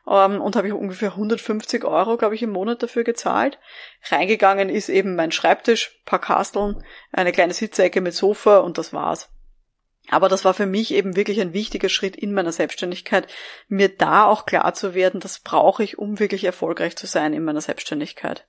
ähm, 0.08 0.40
und 0.40 0.56
habe 0.56 0.68
ich 0.68 0.72
ungefähr 0.72 1.10
150 1.10 1.84
Euro, 1.84 2.16
glaube 2.16 2.34
ich, 2.34 2.42
im 2.42 2.50
Monat 2.50 2.82
dafür 2.82 3.04
gezahlt. 3.04 3.58
Reingegangen 4.08 4.68
ist 4.68 4.88
eben 4.88 5.16
mein 5.16 5.32
Schreibtisch, 5.32 6.00
paar 6.04 6.20
Kasteln, 6.20 6.82
eine 7.12 7.25
kleine 7.32 7.54
Sitzecke 7.54 8.00
mit 8.00 8.14
Sofa 8.14 8.58
und 8.58 8.78
das 8.78 8.92
war's. 8.92 9.28
Aber 10.08 10.28
das 10.28 10.44
war 10.44 10.54
für 10.54 10.66
mich 10.66 10.94
eben 10.94 11.16
wirklich 11.16 11.40
ein 11.40 11.52
wichtiger 11.52 11.88
Schritt 11.88 12.16
in 12.16 12.32
meiner 12.32 12.52
Selbstständigkeit, 12.52 13.26
mir 13.68 13.88
da 13.88 14.24
auch 14.24 14.46
klar 14.46 14.72
zu 14.74 14.94
werden, 14.94 15.20
das 15.20 15.40
brauche 15.40 15.82
ich, 15.82 15.98
um 15.98 16.20
wirklich 16.20 16.44
erfolgreich 16.44 16.96
zu 16.96 17.06
sein 17.06 17.32
in 17.32 17.44
meiner 17.44 17.60
Selbstständigkeit 17.60 18.46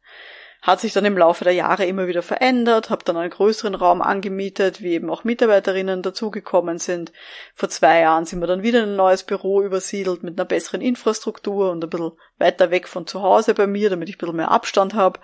hat 0.67 0.81
sich 0.81 0.91
dann 0.91 1.05
im 1.05 1.17
Laufe 1.17 1.45
der 1.45 1.53
Jahre 1.53 1.86
immer 1.86 2.07
wieder 2.07 2.21
verändert, 2.21 2.89
habe 2.89 3.05
dann 3.05 3.15
einen 3.15 3.29
größeren 3.29 3.74
Raum 3.74 4.01
angemietet, 4.01 4.81
wie 4.81 4.95
eben 4.95 5.09
auch 5.09 5.24
Mitarbeiterinnen 5.24 6.01
dazugekommen 6.01 6.77
sind. 6.77 7.13
Vor 7.55 7.69
zwei 7.69 8.01
Jahren 8.01 8.25
sind 8.25 8.41
wir 8.41 8.47
dann 8.47 8.63
wieder 8.63 8.83
in 8.83 8.89
ein 8.89 8.95
neues 8.97 9.24
Büro 9.24 9.62
übersiedelt 9.62 10.24
mit 10.24 10.38
einer 10.38 10.45
besseren 10.45 10.81
Infrastruktur 10.81 11.71
und 11.71 11.81
ein 11.81 11.89
bisschen 11.89 12.12
weiter 12.38 12.69
weg 12.69 12.89
von 12.89 13.07
zu 13.07 13.21
Hause 13.21 13.53
bei 13.53 13.65
mir, 13.65 13.89
damit 13.89 14.09
ich 14.09 14.15
ein 14.15 14.19
bisschen 14.19 14.36
mehr 14.36 14.51
Abstand 14.51 14.93
habe. 14.93 15.21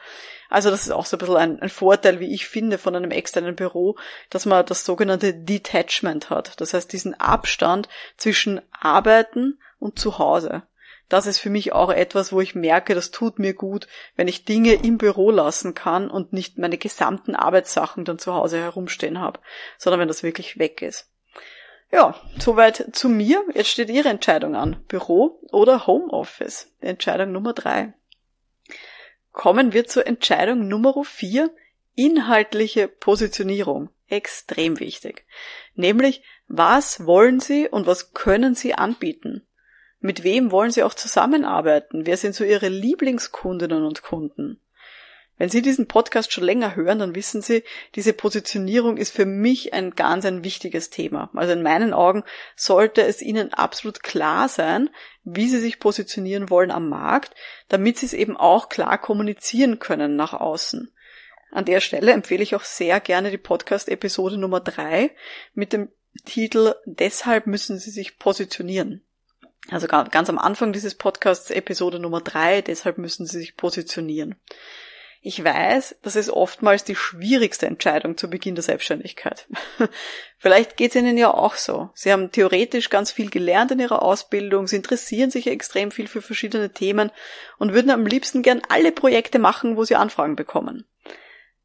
Also 0.50 0.72
das 0.72 0.84
ist 0.84 0.92
auch 0.92 1.06
so 1.06 1.18
ein 1.18 1.20
bisschen 1.20 1.36
ein, 1.36 1.62
ein 1.62 1.70
Vorteil, 1.70 2.22
wie 2.22 2.34
ich 2.34 2.48
finde, 2.48 2.78
von 2.78 2.96
einem 2.96 3.12
externen 3.12 3.58
Büro, 3.58 3.98
dass 4.30 4.46
man 4.46 4.66
das 4.66 4.86
sogenannte 4.86 5.34
Detachment 5.34 6.30
hat. 6.30 6.62
Das 6.62 6.74
heißt, 6.74 6.94
diesen 6.94 7.20
Abstand 7.20 7.90
zwischen 8.16 8.62
Arbeiten 8.72 9.60
und 9.78 10.00
Zuhause 10.00 10.64
das 11.10 11.28
ist 11.28 11.40
für 11.40 11.50
mich 11.50 11.74
auch 11.74 11.92
etwas, 11.92 12.32
wo 12.32 12.42
ich 12.42 12.56
merke, 12.56 12.96
das 12.96 13.12
tut 13.12 13.38
mir 13.38 13.54
gut, 13.54 13.88
wenn 14.16 14.28
ich 14.28 14.46
Dinge 14.46 14.74
im 14.74 14.98
Büro 14.98 15.32
lassen 15.32 15.74
kann 15.74 16.10
und 16.10 16.34
nicht 16.34 16.58
meine 16.58 16.78
gesamten 16.78 17.36
Arbeitssachen 17.36 18.06
dann 18.06 18.20
zu 18.20 18.34
Hause 18.34 18.58
herumstehen 18.58 19.20
habe, 19.20 19.40
sondern 19.78 20.00
wenn 20.00 20.08
das 20.08 20.24
wirklich 20.24 20.58
weg 20.58 20.82
ist. 20.82 21.10
Ja, 21.92 22.16
soweit 22.40 22.90
zu 22.94 23.08
mir. 23.08 23.44
Jetzt 23.54 23.70
steht 23.70 23.92
Ihre 23.92 24.10
Entscheidung 24.10 24.56
an. 24.56 24.84
Büro 24.88 25.40
oder 25.52 25.86
Homeoffice? 25.86 26.72
Entscheidung 26.80 27.32
Nummer 27.32 27.54
drei. 27.54 27.94
Kommen 29.32 29.74
wir 29.74 29.86
zur 29.86 30.08
Entscheidung 30.08 30.68
Nummer 30.68 31.04
vier. 31.04 31.52
Inhaltliche 31.94 32.88
Positionierung. 32.88 33.90
Extrem 34.08 34.80
wichtig. 34.80 35.26
Nämlich, 35.76 36.24
was 36.48 37.06
wollen 37.06 37.40
Sie 37.40 37.70
und 37.70 37.86
was 37.86 38.14
können 38.14 38.56
Sie 38.56 38.74
anbieten? 38.74 39.46
Mit 40.06 40.26
wem 40.26 40.52
wollen 40.52 40.70
Sie 40.70 40.84
auch 40.84 40.96
zusammenarbeiten? 40.96 42.06
Wer 42.06 42.18
sind 42.18 42.36
so 42.36 42.44
Ihre 42.44 42.68
Lieblingskundinnen 42.68 43.86
und 43.86 44.02
Kunden? 44.02 44.60
Wenn 45.38 45.48
Sie 45.48 45.62
diesen 45.62 45.88
Podcast 45.88 46.34
schon 46.34 46.44
länger 46.44 46.76
hören, 46.76 47.00
dann 47.00 47.16
wissen 47.16 47.42
Sie, 47.42 47.64
diese 47.96 48.12
Positionierung 48.12 48.98
ist 48.98 49.16
für 49.16 49.26
mich 49.26 49.74
ein 49.74 49.92
ganz 49.92 50.26
ein 50.26 50.44
wichtiges 50.44 50.90
Thema. 50.90 51.30
Also 51.34 51.54
in 51.54 51.64
meinen 51.64 51.94
Augen 51.94 52.26
sollte 52.58 53.02
es 53.02 53.22
Ihnen 53.22 53.54
absolut 53.54 54.04
klar 54.04 54.50
sein, 54.50 54.90
wie 55.24 55.48
Sie 55.48 55.62
sich 55.62 55.80
positionieren 55.80 56.50
wollen 56.50 56.72
am 56.72 56.90
Markt, 56.90 57.34
damit 57.70 57.98
Sie 57.98 58.06
es 58.06 58.14
eben 58.14 58.36
auch 58.36 58.68
klar 58.68 58.98
kommunizieren 58.98 59.80
können 59.80 60.18
nach 60.18 60.34
außen. 60.34 60.92
An 61.50 61.64
der 61.64 61.80
Stelle 61.80 62.12
empfehle 62.12 62.44
ich 62.44 62.56
auch 62.56 62.66
sehr 62.66 63.00
gerne 63.00 63.32
die 63.32 63.38
Podcast-Episode 63.38 64.38
Nummer 64.38 64.60
drei 64.60 65.12
mit 65.54 65.72
dem 65.72 65.88
Titel 66.26 66.76
Deshalb 66.84 67.48
müssen 67.48 67.80
Sie 67.80 67.92
sich 67.92 68.20
positionieren. 68.20 69.02
Also 69.70 69.88
ganz 69.88 70.30
am 70.30 70.38
Anfang 70.38 70.74
dieses 70.74 70.96
Podcasts 70.96 71.50
Episode 71.50 72.00
Nummer 72.00 72.22
drei, 72.22 72.62
deshalb 72.62 72.98
müssen 72.98 73.26
Sie 73.26 73.40
sich 73.40 73.56
positionieren. 73.56 74.36
Ich 75.26 75.42
weiß, 75.42 75.96
das 76.02 76.18
ist 76.18 76.30
oftmals 76.30 76.84
die 76.84 76.98
schwierigste 76.98 77.66
Entscheidung 77.66 78.18
zu 78.18 78.30
Beginn 78.30 78.56
der 78.56 78.64
Selbstständigkeit. 78.64 79.48
Vielleicht 80.38 80.76
geht 80.76 80.94
es 80.94 81.02
Ihnen 81.02 81.18
ja 81.18 81.34
auch 81.34 81.56
so. 81.56 81.90
Sie 81.94 82.12
haben 82.12 82.34
theoretisch 82.34 82.90
ganz 82.90 83.10
viel 83.10 83.30
gelernt 83.30 83.72
in 83.72 83.80
Ihrer 83.80 84.02
Ausbildung, 84.04 84.68
Sie 84.68 84.76
interessieren 84.76 85.32
sich 85.32 85.48
extrem 85.48 85.92
viel 85.92 86.10
für 86.10 86.22
verschiedene 86.22 86.72
Themen 86.74 87.10
und 87.58 87.74
würden 87.74 87.90
am 87.90 88.06
liebsten 88.06 88.42
gern 88.42 88.62
alle 88.68 88.92
Projekte 88.92 89.40
machen, 89.40 89.78
wo 89.78 89.86
Sie 89.86 89.96
Anfragen 89.96 90.36
bekommen. 90.36 90.86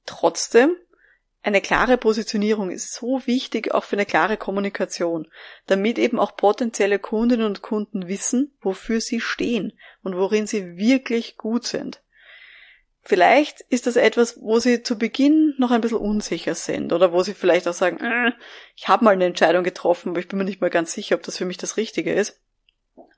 Trotzdem, 0.07 0.77
eine 1.43 1.61
klare 1.61 1.97
Positionierung 1.97 2.71
ist 2.71 2.95
so 2.95 3.27
wichtig 3.27 3.73
auch 3.73 3.85
für 3.85 3.97
eine 3.97 4.07
klare 4.07 4.37
Kommunikation, 4.37 5.29
damit 5.67 5.99
eben 5.99 6.19
auch 6.19 6.37
potenzielle 6.37 6.99
Kundinnen 6.99 7.47
und 7.47 7.63
Kunden 7.63 8.09
wissen, 8.09 8.57
wofür 8.61 9.01
sie 9.01 9.21
stehen 9.21 9.73
und 10.03 10.17
worin 10.17 10.47
sie 10.47 10.77
wirklich 10.77 11.37
gut 11.37 11.65
sind. 11.65 12.03
Vielleicht 13.03 13.63
ist 13.71 13.87
das 13.87 13.97
etwas, 13.97 14.39
wo 14.43 14.59
sie 14.59 14.83
zu 14.83 14.99
Beginn 14.99 15.55
noch 15.57 15.71
ein 15.71 15.81
bisschen 15.81 15.99
unsicher 15.99 16.55
sind 16.55 16.93
oder 16.93 17.13
wo 17.13 17.23
sie 17.23 17.33
vielleicht 17.33 17.67
auch 17.67 17.73
sagen, 17.73 17.99
äh, 18.05 18.33
ich 18.77 18.89
habe 18.89 19.05
mal 19.05 19.13
eine 19.13 19.25
Entscheidung 19.25 19.65
getroffen, 19.65 20.11
aber 20.11 20.19
ich 20.19 20.29
bin 20.29 20.39
mir 20.39 20.45
nicht 20.45 20.61
mal 20.61 20.69
ganz 20.69 20.93
sicher, 20.93 21.15
ob 21.15 21.23
das 21.23 21.39
für 21.39 21.47
mich 21.47 21.57
das 21.57 21.79
Richtige 21.79 22.13
ist. 22.13 22.39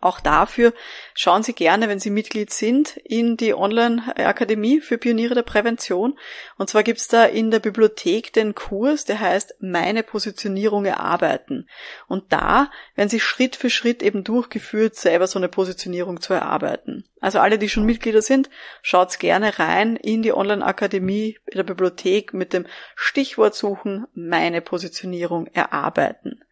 Auch 0.02 0.19
dafür 0.19 0.73
schauen 1.14 1.42
Sie 1.42 1.52
gerne, 1.52 1.88
wenn 1.88 2.00
Sie 2.00 2.09
Mitglied 2.09 2.50
sind, 2.50 2.97
in 2.97 3.37
die 3.37 3.52
Online-Akademie 3.52 4.80
für 4.80 4.97
Pioniere 4.97 5.35
der 5.35 5.42
Prävention. 5.42 6.19
Und 6.57 6.71
zwar 6.71 6.83
gibt's 6.83 7.09
da 7.09 7.26
in 7.26 7.50
der 7.50 7.59
Bibliothek 7.59 8.33
den 8.33 8.54
Kurs, 8.54 9.04
der 9.04 9.21
heißt 9.21 9.57
Meine 9.61 10.02
Positionierung 10.02 10.87
erarbeiten. 10.87 11.69
Und 12.09 12.33
da 12.33 12.71
werden 12.95 13.11
Sie 13.11 13.21
Schritt 13.21 13.57
für 13.57 13.69
Schritt 13.69 14.02
eben 14.02 14.25
durchgeführt, 14.25 14.97
selber 14.97 15.26
so 15.26 15.38
eine 15.38 15.49
Positionierung 15.49 16.23
zu 16.23 16.33
erarbeiten. 16.33 17.04
Also 17.21 17.38
alle, 17.38 17.59
die 17.59 17.69
schon 17.69 17.85
Mitglieder 17.85 18.23
sind, 18.23 18.49
schaut's 18.80 19.19
gerne 19.19 19.59
rein 19.59 19.97
in 19.97 20.23
die 20.23 20.33
Online-Akademie 20.33 21.37
in 21.45 21.57
der 21.57 21.64
Bibliothek 21.64 22.33
mit 22.33 22.54
dem 22.54 22.64
Stichwort 22.97 23.54
suchen 23.54 24.07
Meine 24.14 24.62
Positionierung 24.62 25.47
erarbeiten 25.49 26.42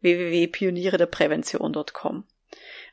www.pionierederprävention.com. 0.00 2.24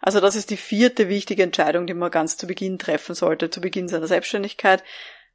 Also 0.01 0.19
das 0.19 0.35
ist 0.35 0.49
die 0.49 0.57
vierte 0.57 1.09
wichtige 1.09 1.43
Entscheidung, 1.43 1.87
die 1.87 1.93
man 1.93 2.11
ganz 2.11 2.37
zu 2.37 2.47
Beginn 2.47 2.77
treffen 2.77 3.15
sollte, 3.15 3.49
zu 3.49 3.61
Beginn 3.61 3.87
seiner 3.87 4.07
Selbstständigkeit. 4.07 4.83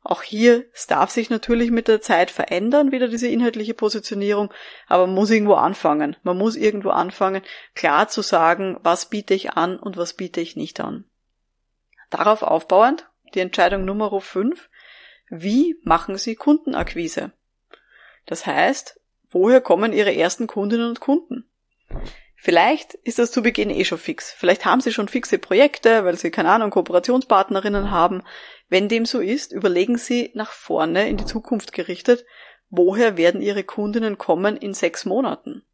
Auch 0.03 0.23
hier, 0.23 0.65
es 0.73 0.87
darf 0.87 1.11
sich 1.11 1.29
natürlich 1.29 1.71
mit 1.71 1.87
der 1.87 2.01
Zeit 2.01 2.31
verändern, 2.31 2.91
wieder 2.91 3.09
diese 3.09 3.29
inhaltliche 3.29 3.75
Positionierung, 3.75 4.53
aber 4.87 5.07
man 5.07 5.15
muss 5.15 5.31
irgendwo 5.31 5.55
anfangen. 5.55 6.17
Man 6.23 6.39
muss 6.39 6.57
irgendwo 6.57 6.91
anfangen, 6.91 7.43
klar 7.75 8.09
zu 8.09 8.23
sagen, 8.23 8.79
was 8.83 9.11
biete 9.11 9.35
ich 9.35 9.53
an 9.53 9.79
und 9.79 9.99
was 9.99 10.15
biete 10.15 10.41
ich 10.41 10.57
nicht 10.57 10.81
an. 10.81 11.05
Darauf 12.09 12.43
aufbauend, 12.43 13.09
die 13.35 13.41
Entscheidung 13.41 13.85
Nummer 13.85 14.19
5, 14.19 14.71
wie 15.29 15.79
machen 15.83 16.17
Sie 16.17 16.35
Kundenakquise? 16.35 17.33
Das 18.27 18.47
heißt, 18.47 19.01
woher 19.31 19.61
kommen 19.61 19.93
Ihre 19.93 20.15
ersten 20.15 20.47
Kundinnen 20.47 20.89
und 20.89 21.01
Kunden? 21.01 21.49
Vielleicht 22.43 22.95
ist 22.95 23.19
das 23.19 23.33
zu 23.33 23.43
Beginn 23.43 23.69
eh 23.69 23.85
schon 23.85 23.99
fix. 23.99 24.33
Vielleicht 24.33 24.65
haben 24.65 24.81
Sie 24.81 24.95
schon 24.95 25.09
fixe 25.09 25.37
Projekte, 25.37 26.07
weil 26.07 26.17
Sie, 26.17 26.31
keine 26.31 26.49
Ahnung, 26.49 26.71
Kooperationspartnerinnen 26.71 27.91
haben. 27.91 28.23
Wenn 28.71 28.89
dem 28.89 29.05
so 29.05 29.21
ist, 29.21 29.53
überlegen 29.53 29.99
Sie 29.99 30.31
nach 30.33 30.51
vorne 30.51 31.07
in 31.11 31.19
die 31.19 31.27
Zukunft 31.27 31.75
gerichtet, 31.75 32.25
woher 32.71 33.19
werden 33.19 33.43
Ihre 33.43 33.63
Kundinnen 33.63 34.17
kommen 34.17 34.57
in 34.57 34.73
sechs 34.73 35.05
Monaten? 35.05 35.65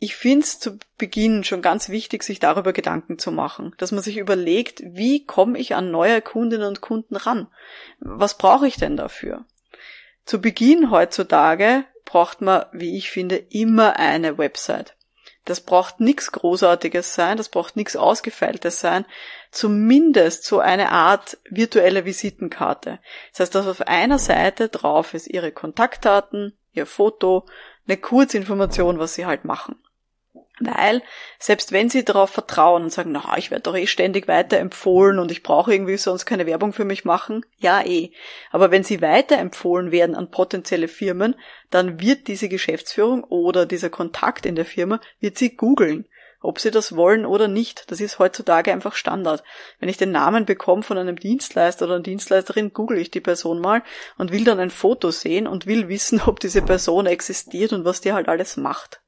Ich 0.00 0.16
finde 0.16 0.44
es 0.44 0.58
zu 0.58 0.80
Beginn 0.98 1.44
schon 1.44 1.62
ganz 1.62 1.90
wichtig, 1.90 2.24
sich 2.24 2.40
darüber 2.40 2.72
Gedanken 2.72 3.20
zu 3.20 3.30
machen, 3.30 3.72
dass 3.78 3.92
man 3.92 4.02
sich 4.02 4.16
überlegt, 4.16 4.82
wie 4.84 5.26
komme 5.26 5.60
ich 5.60 5.76
an 5.76 5.92
neue 5.92 6.22
Kundinnen 6.22 6.66
und 6.66 6.80
Kunden 6.80 7.14
ran? 7.14 7.46
Was 8.00 8.36
brauche 8.36 8.66
ich 8.66 8.78
denn 8.78 8.96
dafür? 8.96 9.44
Zu 10.24 10.40
Beginn 10.40 10.90
heutzutage 10.90 11.84
braucht 12.04 12.40
man, 12.40 12.64
wie 12.72 12.98
ich 12.98 13.10
finde, 13.10 13.36
immer 13.36 13.96
eine 13.96 14.38
Website. 14.38 14.95
Das 15.46 15.60
braucht 15.60 16.00
nichts 16.00 16.32
Großartiges 16.32 17.14
sein, 17.14 17.36
das 17.36 17.48
braucht 17.48 17.76
nichts 17.76 17.96
Ausgefeiltes 17.96 18.80
sein, 18.80 19.06
zumindest 19.52 20.44
so 20.44 20.58
eine 20.58 20.90
Art 20.90 21.38
virtuelle 21.48 22.04
Visitenkarte. 22.04 22.98
Das 23.30 23.40
heißt, 23.40 23.54
dass 23.54 23.68
auf 23.68 23.80
einer 23.82 24.18
Seite 24.18 24.68
drauf 24.68 25.14
ist 25.14 25.28
Ihre 25.28 25.52
Kontaktdaten, 25.52 26.58
Ihr 26.72 26.84
Foto, 26.84 27.46
eine 27.86 27.96
Kurzinformation, 27.96 28.98
was 28.98 29.14
Sie 29.14 29.24
halt 29.24 29.44
machen. 29.44 29.76
Weil, 30.58 31.02
selbst 31.38 31.72
wenn 31.72 31.90
sie 31.90 32.02
darauf 32.02 32.30
vertrauen 32.30 32.84
und 32.84 32.92
sagen, 32.92 33.12
na, 33.12 33.36
ich 33.36 33.50
werde 33.50 33.64
doch 33.64 33.76
eh 33.76 33.86
ständig 33.86 34.26
weiterempfohlen 34.26 35.18
und 35.18 35.30
ich 35.30 35.42
brauche 35.42 35.72
irgendwie 35.72 35.98
sonst 35.98 36.24
keine 36.24 36.46
Werbung 36.46 36.72
für 36.72 36.86
mich 36.86 37.04
machen, 37.04 37.44
ja 37.58 37.84
eh. 37.84 38.10
Aber 38.52 38.70
wenn 38.70 38.82
sie 38.82 39.02
weiterempfohlen 39.02 39.92
werden 39.92 40.16
an 40.16 40.30
potenzielle 40.30 40.88
Firmen, 40.88 41.36
dann 41.70 42.00
wird 42.00 42.26
diese 42.26 42.48
Geschäftsführung 42.48 43.22
oder 43.24 43.66
dieser 43.66 43.90
Kontakt 43.90 44.46
in 44.46 44.54
der 44.54 44.64
Firma, 44.64 44.98
wird 45.20 45.36
sie 45.36 45.56
googeln, 45.56 46.08
ob 46.40 46.58
sie 46.58 46.70
das 46.70 46.96
wollen 46.96 47.26
oder 47.26 47.48
nicht. 47.48 47.90
Das 47.90 48.00
ist 48.00 48.18
heutzutage 48.18 48.72
einfach 48.72 48.94
Standard. 48.94 49.42
Wenn 49.78 49.90
ich 49.90 49.98
den 49.98 50.12
Namen 50.12 50.46
bekomme 50.46 50.82
von 50.82 50.96
einem 50.96 51.16
Dienstleister 51.16 51.84
oder 51.84 51.96
einer 51.96 52.02
Dienstleisterin, 52.02 52.72
google 52.72 52.98
ich 52.98 53.10
die 53.10 53.20
Person 53.20 53.60
mal 53.60 53.82
und 54.16 54.32
will 54.32 54.44
dann 54.44 54.60
ein 54.60 54.70
Foto 54.70 55.10
sehen 55.10 55.46
und 55.46 55.66
will 55.66 55.88
wissen, 55.88 56.22
ob 56.26 56.40
diese 56.40 56.62
Person 56.62 57.04
existiert 57.04 57.74
und 57.74 57.84
was 57.84 58.00
die 58.00 58.14
halt 58.14 58.28
alles 58.28 58.56
macht. 58.56 59.02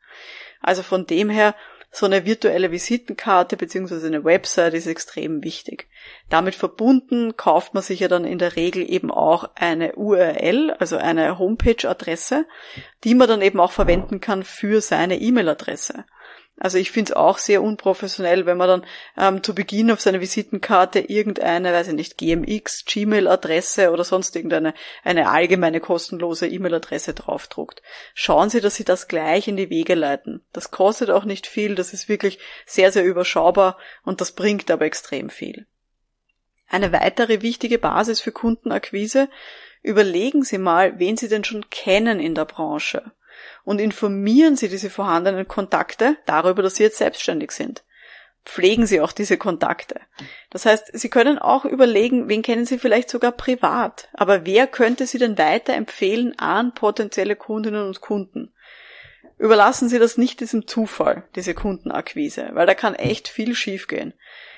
Also 0.68 0.82
von 0.82 1.06
dem 1.06 1.30
her, 1.30 1.54
so 1.90 2.04
eine 2.04 2.26
virtuelle 2.26 2.70
Visitenkarte 2.70 3.56
beziehungsweise 3.56 4.06
eine 4.06 4.22
Website 4.22 4.74
ist 4.74 4.86
extrem 4.86 5.42
wichtig. 5.42 5.88
Damit 6.28 6.54
verbunden 6.54 7.38
kauft 7.38 7.72
man 7.72 7.82
sich 7.82 8.00
ja 8.00 8.08
dann 8.08 8.26
in 8.26 8.38
der 8.38 8.54
Regel 8.56 8.88
eben 8.88 9.10
auch 9.10 9.48
eine 9.54 9.94
URL, 9.94 10.72
also 10.78 10.98
eine 10.98 11.38
Homepage-Adresse, 11.38 12.44
die 13.04 13.14
man 13.14 13.28
dann 13.28 13.40
eben 13.40 13.60
auch 13.60 13.72
verwenden 13.72 14.20
kann 14.20 14.42
für 14.42 14.82
seine 14.82 15.18
E-Mail-Adresse. 15.18 16.04
Also 16.60 16.76
ich 16.78 16.90
finde 16.90 17.12
es 17.12 17.16
auch 17.16 17.38
sehr 17.38 17.62
unprofessionell, 17.62 18.44
wenn 18.44 18.56
man 18.56 18.68
dann 18.68 18.86
ähm, 19.16 19.42
zu 19.42 19.54
Beginn 19.54 19.90
auf 19.92 20.00
seine 20.00 20.20
Visitenkarte 20.20 20.98
irgendeine, 20.98 21.72
weiß 21.72 21.88
ich 21.88 21.94
nicht, 21.94 22.18
GMX, 22.18 22.84
Gmail-Adresse 22.84 23.92
oder 23.92 24.02
sonst 24.02 24.34
irgendeine 24.34 24.74
eine 25.04 25.30
allgemeine 25.30 25.78
kostenlose 25.78 26.48
E-Mail-Adresse 26.48 27.14
draufdruckt. 27.14 27.82
Schauen 28.12 28.50
Sie, 28.50 28.60
dass 28.60 28.74
Sie 28.74 28.84
das 28.84 29.06
gleich 29.06 29.46
in 29.46 29.56
die 29.56 29.70
Wege 29.70 29.94
leiten. 29.94 30.44
Das 30.52 30.72
kostet 30.72 31.10
auch 31.10 31.24
nicht 31.24 31.46
viel, 31.46 31.76
das 31.76 31.92
ist 31.92 32.08
wirklich 32.08 32.40
sehr, 32.66 32.90
sehr 32.90 33.04
überschaubar 33.04 33.78
und 34.02 34.20
das 34.20 34.32
bringt 34.32 34.70
aber 34.70 34.84
extrem 34.84 35.30
viel. 35.30 35.66
Eine 36.68 36.92
weitere 36.92 37.40
wichtige 37.40 37.78
Basis 37.78 38.20
für 38.20 38.32
Kundenakquise, 38.32 39.28
überlegen 39.82 40.42
Sie 40.42 40.58
mal, 40.58 40.98
wen 40.98 41.16
Sie 41.16 41.28
denn 41.28 41.44
schon 41.44 41.70
kennen 41.70 42.18
in 42.18 42.34
der 42.34 42.44
Branche 42.44 43.12
und 43.64 43.80
informieren 43.80 44.56
Sie 44.56 44.68
diese 44.68 44.90
vorhandenen 44.90 45.46
Kontakte 45.46 46.16
darüber, 46.26 46.62
dass 46.62 46.76
Sie 46.76 46.82
jetzt 46.82 46.98
selbstständig 46.98 47.52
sind. 47.52 47.84
Pflegen 48.44 48.86
Sie 48.86 49.02
auch 49.02 49.12
diese 49.12 49.36
Kontakte. 49.36 50.00
Das 50.48 50.64
heißt, 50.64 50.98
Sie 50.98 51.10
können 51.10 51.38
auch 51.38 51.66
überlegen, 51.66 52.28
wen 52.28 52.42
kennen 52.42 52.64
Sie 52.64 52.78
vielleicht 52.78 53.10
sogar 53.10 53.32
privat. 53.32 54.08
Aber 54.14 54.46
wer 54.46 54.66
könnte 54.66 55.06
Sie 55.06 55.18
denn 55.18 55.36
weiterempfehlen 55.36 56.38
an 56.38 56.72
potenzielle 56.72 57.36
Kundinnen 57.36 57.86
und 57.86 58.00
Kunden? 58.00 58.52
Überlassen 59.36 59.88
Sie 59.88 59.98
das 59.98 60.16
nicht 60.16 60.40
diesem 60.40 60.66
Zufall, 60.66 61.24
diese 61.36 61.54
Kundenakquise, 61.54 62.50
weil 62.54 62.66
da 62.66 62.74
kann 62.74 62.94
echt 62.94 63.28
viel 63.28 63.54
schiefgehen. 63.54 64.14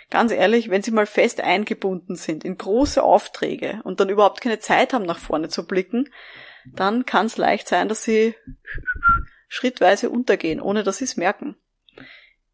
Ganz 0.09 0.33
ehrlich, 0.33 0.71
wenn 0.71 0.83
Sie 0.83 0.90
mal 0.90 1.07
fest 1.07 1.40
eingebunden 1.40 2.16
sind 2.16 2.45
in 2.45 2.59
große 2.59 3.03
Aufträge 3.03 3.81
und 3.85 4.01
dann 4.01 4.09
überhaupt 4.09 4.40
keine 4.40 4.59
Zeit 4.59 4.93
haben, 4.93 5.05
nach 5.05 5.19
vorne 5.19 5.49
zu 5.49 5.66
blicken, 5.66 6.09
dann 6.75 7.07
kann 7.07 7.27
es 7.27 7.37
leicht 7.37 7.69
sein, 7.69 7.89
dass 7.89 8.03
sie 8.03 8.35
schrittweise 9.49 10.11
untergehen, 10.11 10.61
ohne 10.61 10.83
dass 10.83 10.99
sie 10.99 11.05
es 11.05 11.17
merken. 11.17 11.57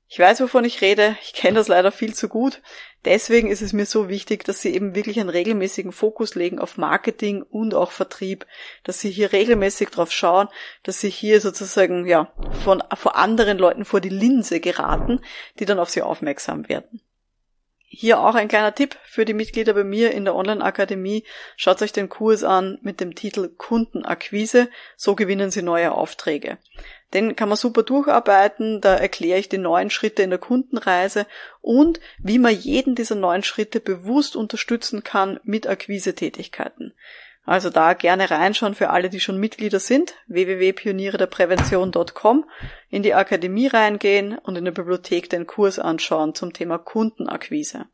Ich 0.08 0.18
weiß, 0.20 0.40
wovon 0.40 0.64
ich 0.64 0.82
rede. 0.82 1.16
Ich 1.22 1.32
kenne 1.32 1.56
das 1.56 1.66
leider 1.66 1.90
viel 1.90 2.14
zu 2.14 2.28
gut. 2.28 2.62
Deswegen 3.04 3.50
ist 3.50 3.62
es 3.62 3.72
mir 3.72 3.86
so 3.86 4.08
wichtig, 4.08 4.44
dass 4.44 4.60
Sie 4.60 4.72
eben 4.74 4.94
wirklich 4.94 5.18
einen 5.18 5.28
regelmäßigen 5.28 5.92
Fokus 5.92 6.34
legen 6.36 6.58
auf 6.60 6.76
Marketing 6.76 7.42
und 7.42 7.74
auch 7.74 7.90
Vertrieb, 7.90 8.46
dass 8.84 9.00
Sie 9.00 9.10
hier 9.10 9.32
regelmäßig 9.32 9.90
drauf 9.90 10.12
schauen, 10.12 10.48
dass 10.84 11.00
Sie 11.00 11.10
hier 11.10 11.40
sozusagen, 11.40 12.06
ja, 12.06 12.32
von, 12.64 12.82
vor 12.94 13.16
anderen 13.16 13.58
Leuten 13.58 13.84
vor 13.84 14.00
die 14.00 14.08
Linse 14.08 14.60
geraten, 14.60 15.20
die 15.58 15.64
dann 15.64 15.80
auf 15.80 15.90
Sie 15.90 16.02
aufmerksam 16.02 16.68
werden. 16.68 17.00
Hier 17.88 18.18
auch 18.18 18.34
ein 18.34 18.48
kleiner 18.48 18.74
Tipp 18.74 18.96
für 19.04 19.24
die 19.24 19.32
Mitglieder 19.32 19.72
bei 19.72 19.84
mir 19.84 20.10
in 20.10 20.24
der 20.24 20.34
Online-Akademie. 20.34 21.22
Schaut 21.56 21.82
euch 21.82 21.92
den 21.92 22.08
Kurs 22.08 22.42
an 22.42 22.78
mit 22.82 23.00
dem 23.00 23.14
Titel 23.14 23.48
Kundenakquise. 23.48 24.68
So 24.96 25.14
gewinnen 25.14 25.52
Sie 25.52 25.62
neue 25.62 25.92
Aufträge. 25.92 26.58
Den 27.14 27.36
kann 27.36 27.48
man 27.48 27.56
super 27.56 27.84
durcharbeiten. 27.84 28.80
Da 28.80 28.96
erkläre 28.96 29.38
ich 29.38 29.48
die 29.48 29.58
neuen 29.58 29.90
Schritte 29.90 30.24
in 30.24 30.30
der 30.30 30.40
Kundenreise 30.40 31.26
und 31.60 32.00
wie 32.18 32.40
man 32.40 32.54
jeden 32.54 32.96
dieser 32.96 33.14
neuen 33.14 33.44
Schritte 33.44 33.78
bewusst 33.78 34.34
unterstützen 34.34 35.04
kann 35.04 35.38
mit 35.44 35.68
Akquise-Tätigkeiten. 35.68 36.92
Also 37.46 37.70
da 37.70 37.94
gerne 37.94 38.30
reinschauen 38.30 38.74
für 38.74 38.90
alle, 38.90 39.08
die 39.08 39.20
schon 39.20 39.38
Mitglieder 39.38 39.78
sind. 39.78 40.16
www.pionierederprävention.com 40.26 42.50
in 42.90 43.04
die 43.04 43.14
Akademie 43.14 43.68
reingehen 43.68 44.36
und 44.36 44.56
in 44.56 44.64
der 44.64 44.72
Bibliothek 44.72 45.30
den 45.30 45.46
Kurs 45.46 45.78
anschauen 45.78 46.34
zum 46.34 46.52
Thema 46.52 46.78
Kundenakquise. 46.78 47.86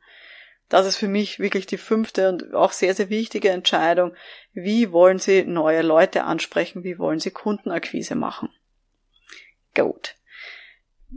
Das 0.70 0.86
ist 0.86 0.96
für 0.96 1.08
mich 1.08 1.38
wirklich 1.38 1.66
die 1.66 1.76
fünfte 1.76 2.30
und 2.30 2.54
auch 2.54 2.72
sehr, 2.72 2.94
sehr 2.94 3.10
wichtige 3.10 3.50
Entscheidung. 3.50 4.14
Wie 4.54 4.90
wollen 4.90 5.18
Sie 5.18 5.44
neue 5.44 5.82
Leute 5.82 6.24
ansprechen? 6.24 6.82
Wie 6.82 6.98
wollen 6.98 7.20
Sie 7.20 7.30
Kundenakquise 7.30 8.14
machen? 8.14 8.48
Gut. 9.74 10.14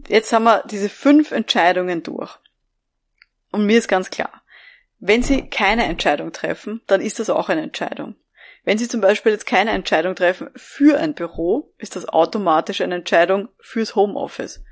Jetzt 0.09 0.33
haben 0.33 0.43
wir 0.43 0.61
diese 0.69 0.89
fünf 0.89 1.31
Entscheidungen 1.31 2.03
durch. 2.03 2.37
Und 3.53 3.65
mir 3.65 3.77
ist 3.77 3.87
ganz 3.87 4.09
klar, 4.09 4.41
wenn 4.99 5.23
Sie 5.23 5.49
keine 5.49 5.85
Entscheidung 5.85 6.33
treffen, 6.33 6.81
dann 6.87 6.99
ist 6.99 7.19
das 7.19 7.29
auch 7.29 7.47
eine 7.47 7.61
Entscheidung. 7.61 8.17
Wenn 8.65 8.79
Sie 8.79 8.87
zum 8.87 8.99
Beispiel 8.99 9.31
jetzt 9.31 9.45
keine 9.45 9.71
Entscheidung 9.71 10.15
treffen 10.15 10.49
für 10.55 10.99
ein 10.99 11.13
Büro, 11.13 11.71
ist 11.77 11.95
das 11.95 12.09
automatisch 12.09 12.81
eine 12.81 12.95
Entscheidung 12.95 13.49
fürs 13.59 13.95
Homeoffice. 13.95 14.63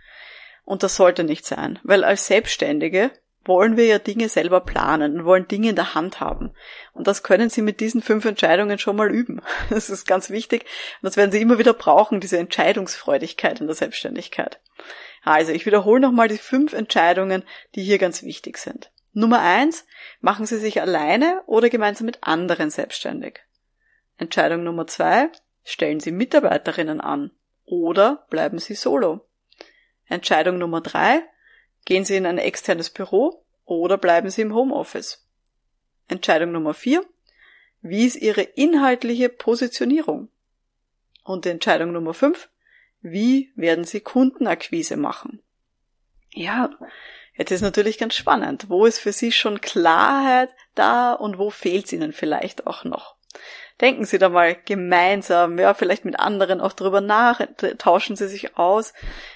Und 0.66 0.84
das 0.84 0.96
sollte 0.96 1.24
nicht 1.24 1.46
sein, 1.46 1.80
weil 1.84 2.04
als 2.04 2.26
Selbstständige 2.26 3.12
wollen 3.46 3.78
wir 3.78 3.86
ja 3.86 4.00
Dinge 4.00 4.30
selber 4.30 4.62
planen 4.62 5.20
und 5.20 5.26
wollen 5.26 5.48
Dinge 5.48 5.70
in 5.70 5.76
der 5.76 5.96
Hand 5.96 6.22
haben. 6.22 6.54
Und 6.94 7.08
das 7.08 7.24
können 7.24 7.50
Sie 7.50 7.62
mit 7.62 7.82
diesen 7.82 8.02
fünf 8.02 8.26
Entscheidungen 8.26 8.80
schon 8.80 8.96
mal 8.96 9.14
üben. 9.14 9.42
Das 9.70 9.90
ist 9.90 10.08
ganz 10.08 10.30
wichtig. 10.30 10.64
Und 10.64 11.08
das 11.08 11.18
werden 11.18 11.32
Sie 11.32 11.42
immer 11.42 11.60
wieder 11.60 11.74
brauchen, 11.74 12.20
diese 12.20 12.38
Entscheidungsfreudigkeit 12.38 13.60
in 13.60 13.68
der 13.68 13.76
Selbstständigkeit. 13.76 14.60
Also, 15.24 15.52
ich 15.52 15.66
wiederhole 15.66 16.02
nochmal 16.02 16.28
die 16.28 16.38
fünf 16.38 16.74
Entscheidungen, 16.74 17.44
die 17.76 17.84
hier 17.84 17.98
ganz 17.98 18.24
wichtig 18.24 18.58
sind. 18.58 18.92
Nummer 19.14 19.42
eins, 19.42 19.86
machen 20.22 20.46
Sie 20.46 20.58
sich 20.58 20.82
alleine 20.82 21.42
oder 21.46 21.70
gemeinsam 21.70 22.06
mit 22.06 22.24
anderen 22.24 22.70
selbstständig. 22.72 23.42
Entscheidung 24.24 24.64
Nummer 24.64 24.88
zwei, 24.88 25.30
stellen 25.66 26.00
Sie 26.00 26.14
Mitarbeiterinnen 26.14 27.02
an 27.02 27.32
oder 27.66 28.26
bleiben 28.30 28.58
Sie 28.58 28.74
solo. 28.74 29.28
Entscheidung 30.08 30.58
Nummer 30.58 30.80
drei, 30.80 31.24
gehen 31.84 32.06
Sie 32.06 32.16
in 32.16 32.26
ein 32.26 32.38
externes 32.38 32.90
Büro 32.90 33.44
oder 33.66 33.98
bleiben 33.98 34.30
Sie 34.30 34.42
im 34.42 34.56
Homeoffice. 34.56 35.28
Entscheidung 36.08 36.54
Nummer 36.54 36.74
vier, 36.74 37.06
wie 37.82 38.06
ist 38.06 38.16
Ihre 38.16 38.44
inhaltliche 38.44 39.28
Positionierung? 39.28 40.30
Und 41.26 41.46
Entscheidung 41.46 41.92
Nummer 41.92 42.14
fünf, 42.14 42.50
wie 43.02 43.52
werden 43.58 43.84
Sie 43.84 44.00
Kundenakquise 44.00 44.96
machen? 44.96 45.42
Ja, 46.32 46.70
jetzt 47.36 47.52
ist 47.52 47.62
natürlich 47.62 47.98
ganz 47.98 48.16
spannend. 48.16 48.70
Wo 48.70 48.86
ist 48.86 49.00
für 49.00 49.12
Sie 49.12 49.34
schon 49.34 49.60
Klarheit 49.60 50.50
da 50.76 51.12
und 51.12 51.38
wo 51.38 51.50
fehlt 51.50 51.88
es 51.88 51.92
Ihnen 51.92 52.14
vielleicht 52.14 52.68
auch 52.68 52.86
noch? 52.86 53.18
Denken 53.84 54.06
Sie 54.06 54.18
da 54.18 54.30
mal 54.30 54.56
gemeinsam, 54.66 55.60
ja, 55.60 55.74
vielleicht 55.74 56.06
mit 56.06 56.18
anderen 56.18 56.62
auch 56.62 56.72
darüber 56.72 57.02
nach, 57.02 57.42
tauschen 57.78 58.16
Sie 58.16 58.30
sich 58.30 58.58
aus. 58.58 58.94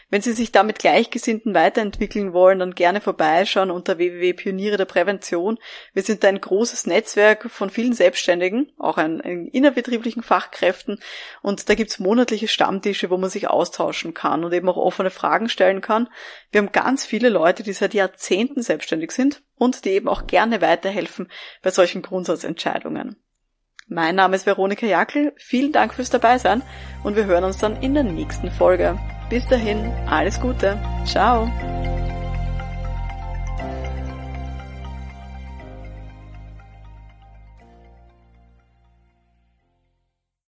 Wenn 0.09 0.21
Sie 0.21 0.31
sich 0.31 0.53
da 0.53 0.63
mit 0.63 0.79
Gleichgesinnten 0.79 1.53
weiterentwickeln 1.53 2.31
wollen, 2.31 2.59
dann 2.59 2.73
gerne 2.73 3.01
vorbeischauen 3.01 3.69
unter 3.69 3.97
www.pioniere 3.97 4.77
der 4.77 4.85
Prävention. 4.85 5.59
Wir 5.93 6.01
sind 6.03 6.23
ein 6.23 6.39
großes 6.39 6.87
Netzwerk 6.87 7.51
von 7.51 7.69
vielen 7.69 7.91
Selbstständigen, 7.91 8.71
auch 8.79 8.95
an 8.95 9.19
innerbetrieblichen 9.19 10.23
Fachkräften 10.23 11.01
und 11.41 11.67
da 11.67 11.75
gibt's 11.75 11.99
monatliche 11.99 12.47
Stammtische, 12.47 13.09
wo 13.09 13.17
man 13.17 13.29
sich 13.29 13.49
austauschen 13.49 14.13
kann 14.13 14.45
und 14.45 14.53
eben 14.53 14.69
auch 14.69 14.77
offene 14.77 15.09
Fragen 15.09 15.49
stellen 15.49 15.81
kann. 15.81 16.07
Wir 16.51 16.61
haben 16.61 16.71
ganz 16.71 17.05
viele 17.05 17.27
Leute, 17.27 17.63
die 17.63 17.73
seit 17.73 17.93
Jahrzehnten 17.93 18.61
selbstständig 18.61 19.11
sind 19.11 19.43
und 19.55 19.83
die 19.83 19.89
eben 19.89 20.07
auch 20.07 20.25
gerne 20.25 20.61
weiterhelfen 20.61 21.29
bei 21.61 21.69
solchen 21.69 22.01
Grundsatzentscheidungen. 22.01 23.21
Mein 23.89 24.15
Name 24.15 24.35
ist 24.35 24.45
Veronika 24.45 24.85
Jackel. 24.85 25.33
Vielen 25.37 25.71
Dank 25.71 25.93
fürs 25.93 26.09
Dabeisein 26.09 26.61
und 27.03 27.15
wir 27.15 27.25
hören 27.25 27.45
uns 27.45 27.57
dann 27.57 27.81
in 27.81 27.93
der 27.93 28.03
nächsten 28.03 28.51
Folge. 28.51 28.99
Bis 29.29 29.47
dahin, 29.47 29.91
alles 30.09 30.41
Gute. 30.41 30.77
Ciao. 31.05 31.49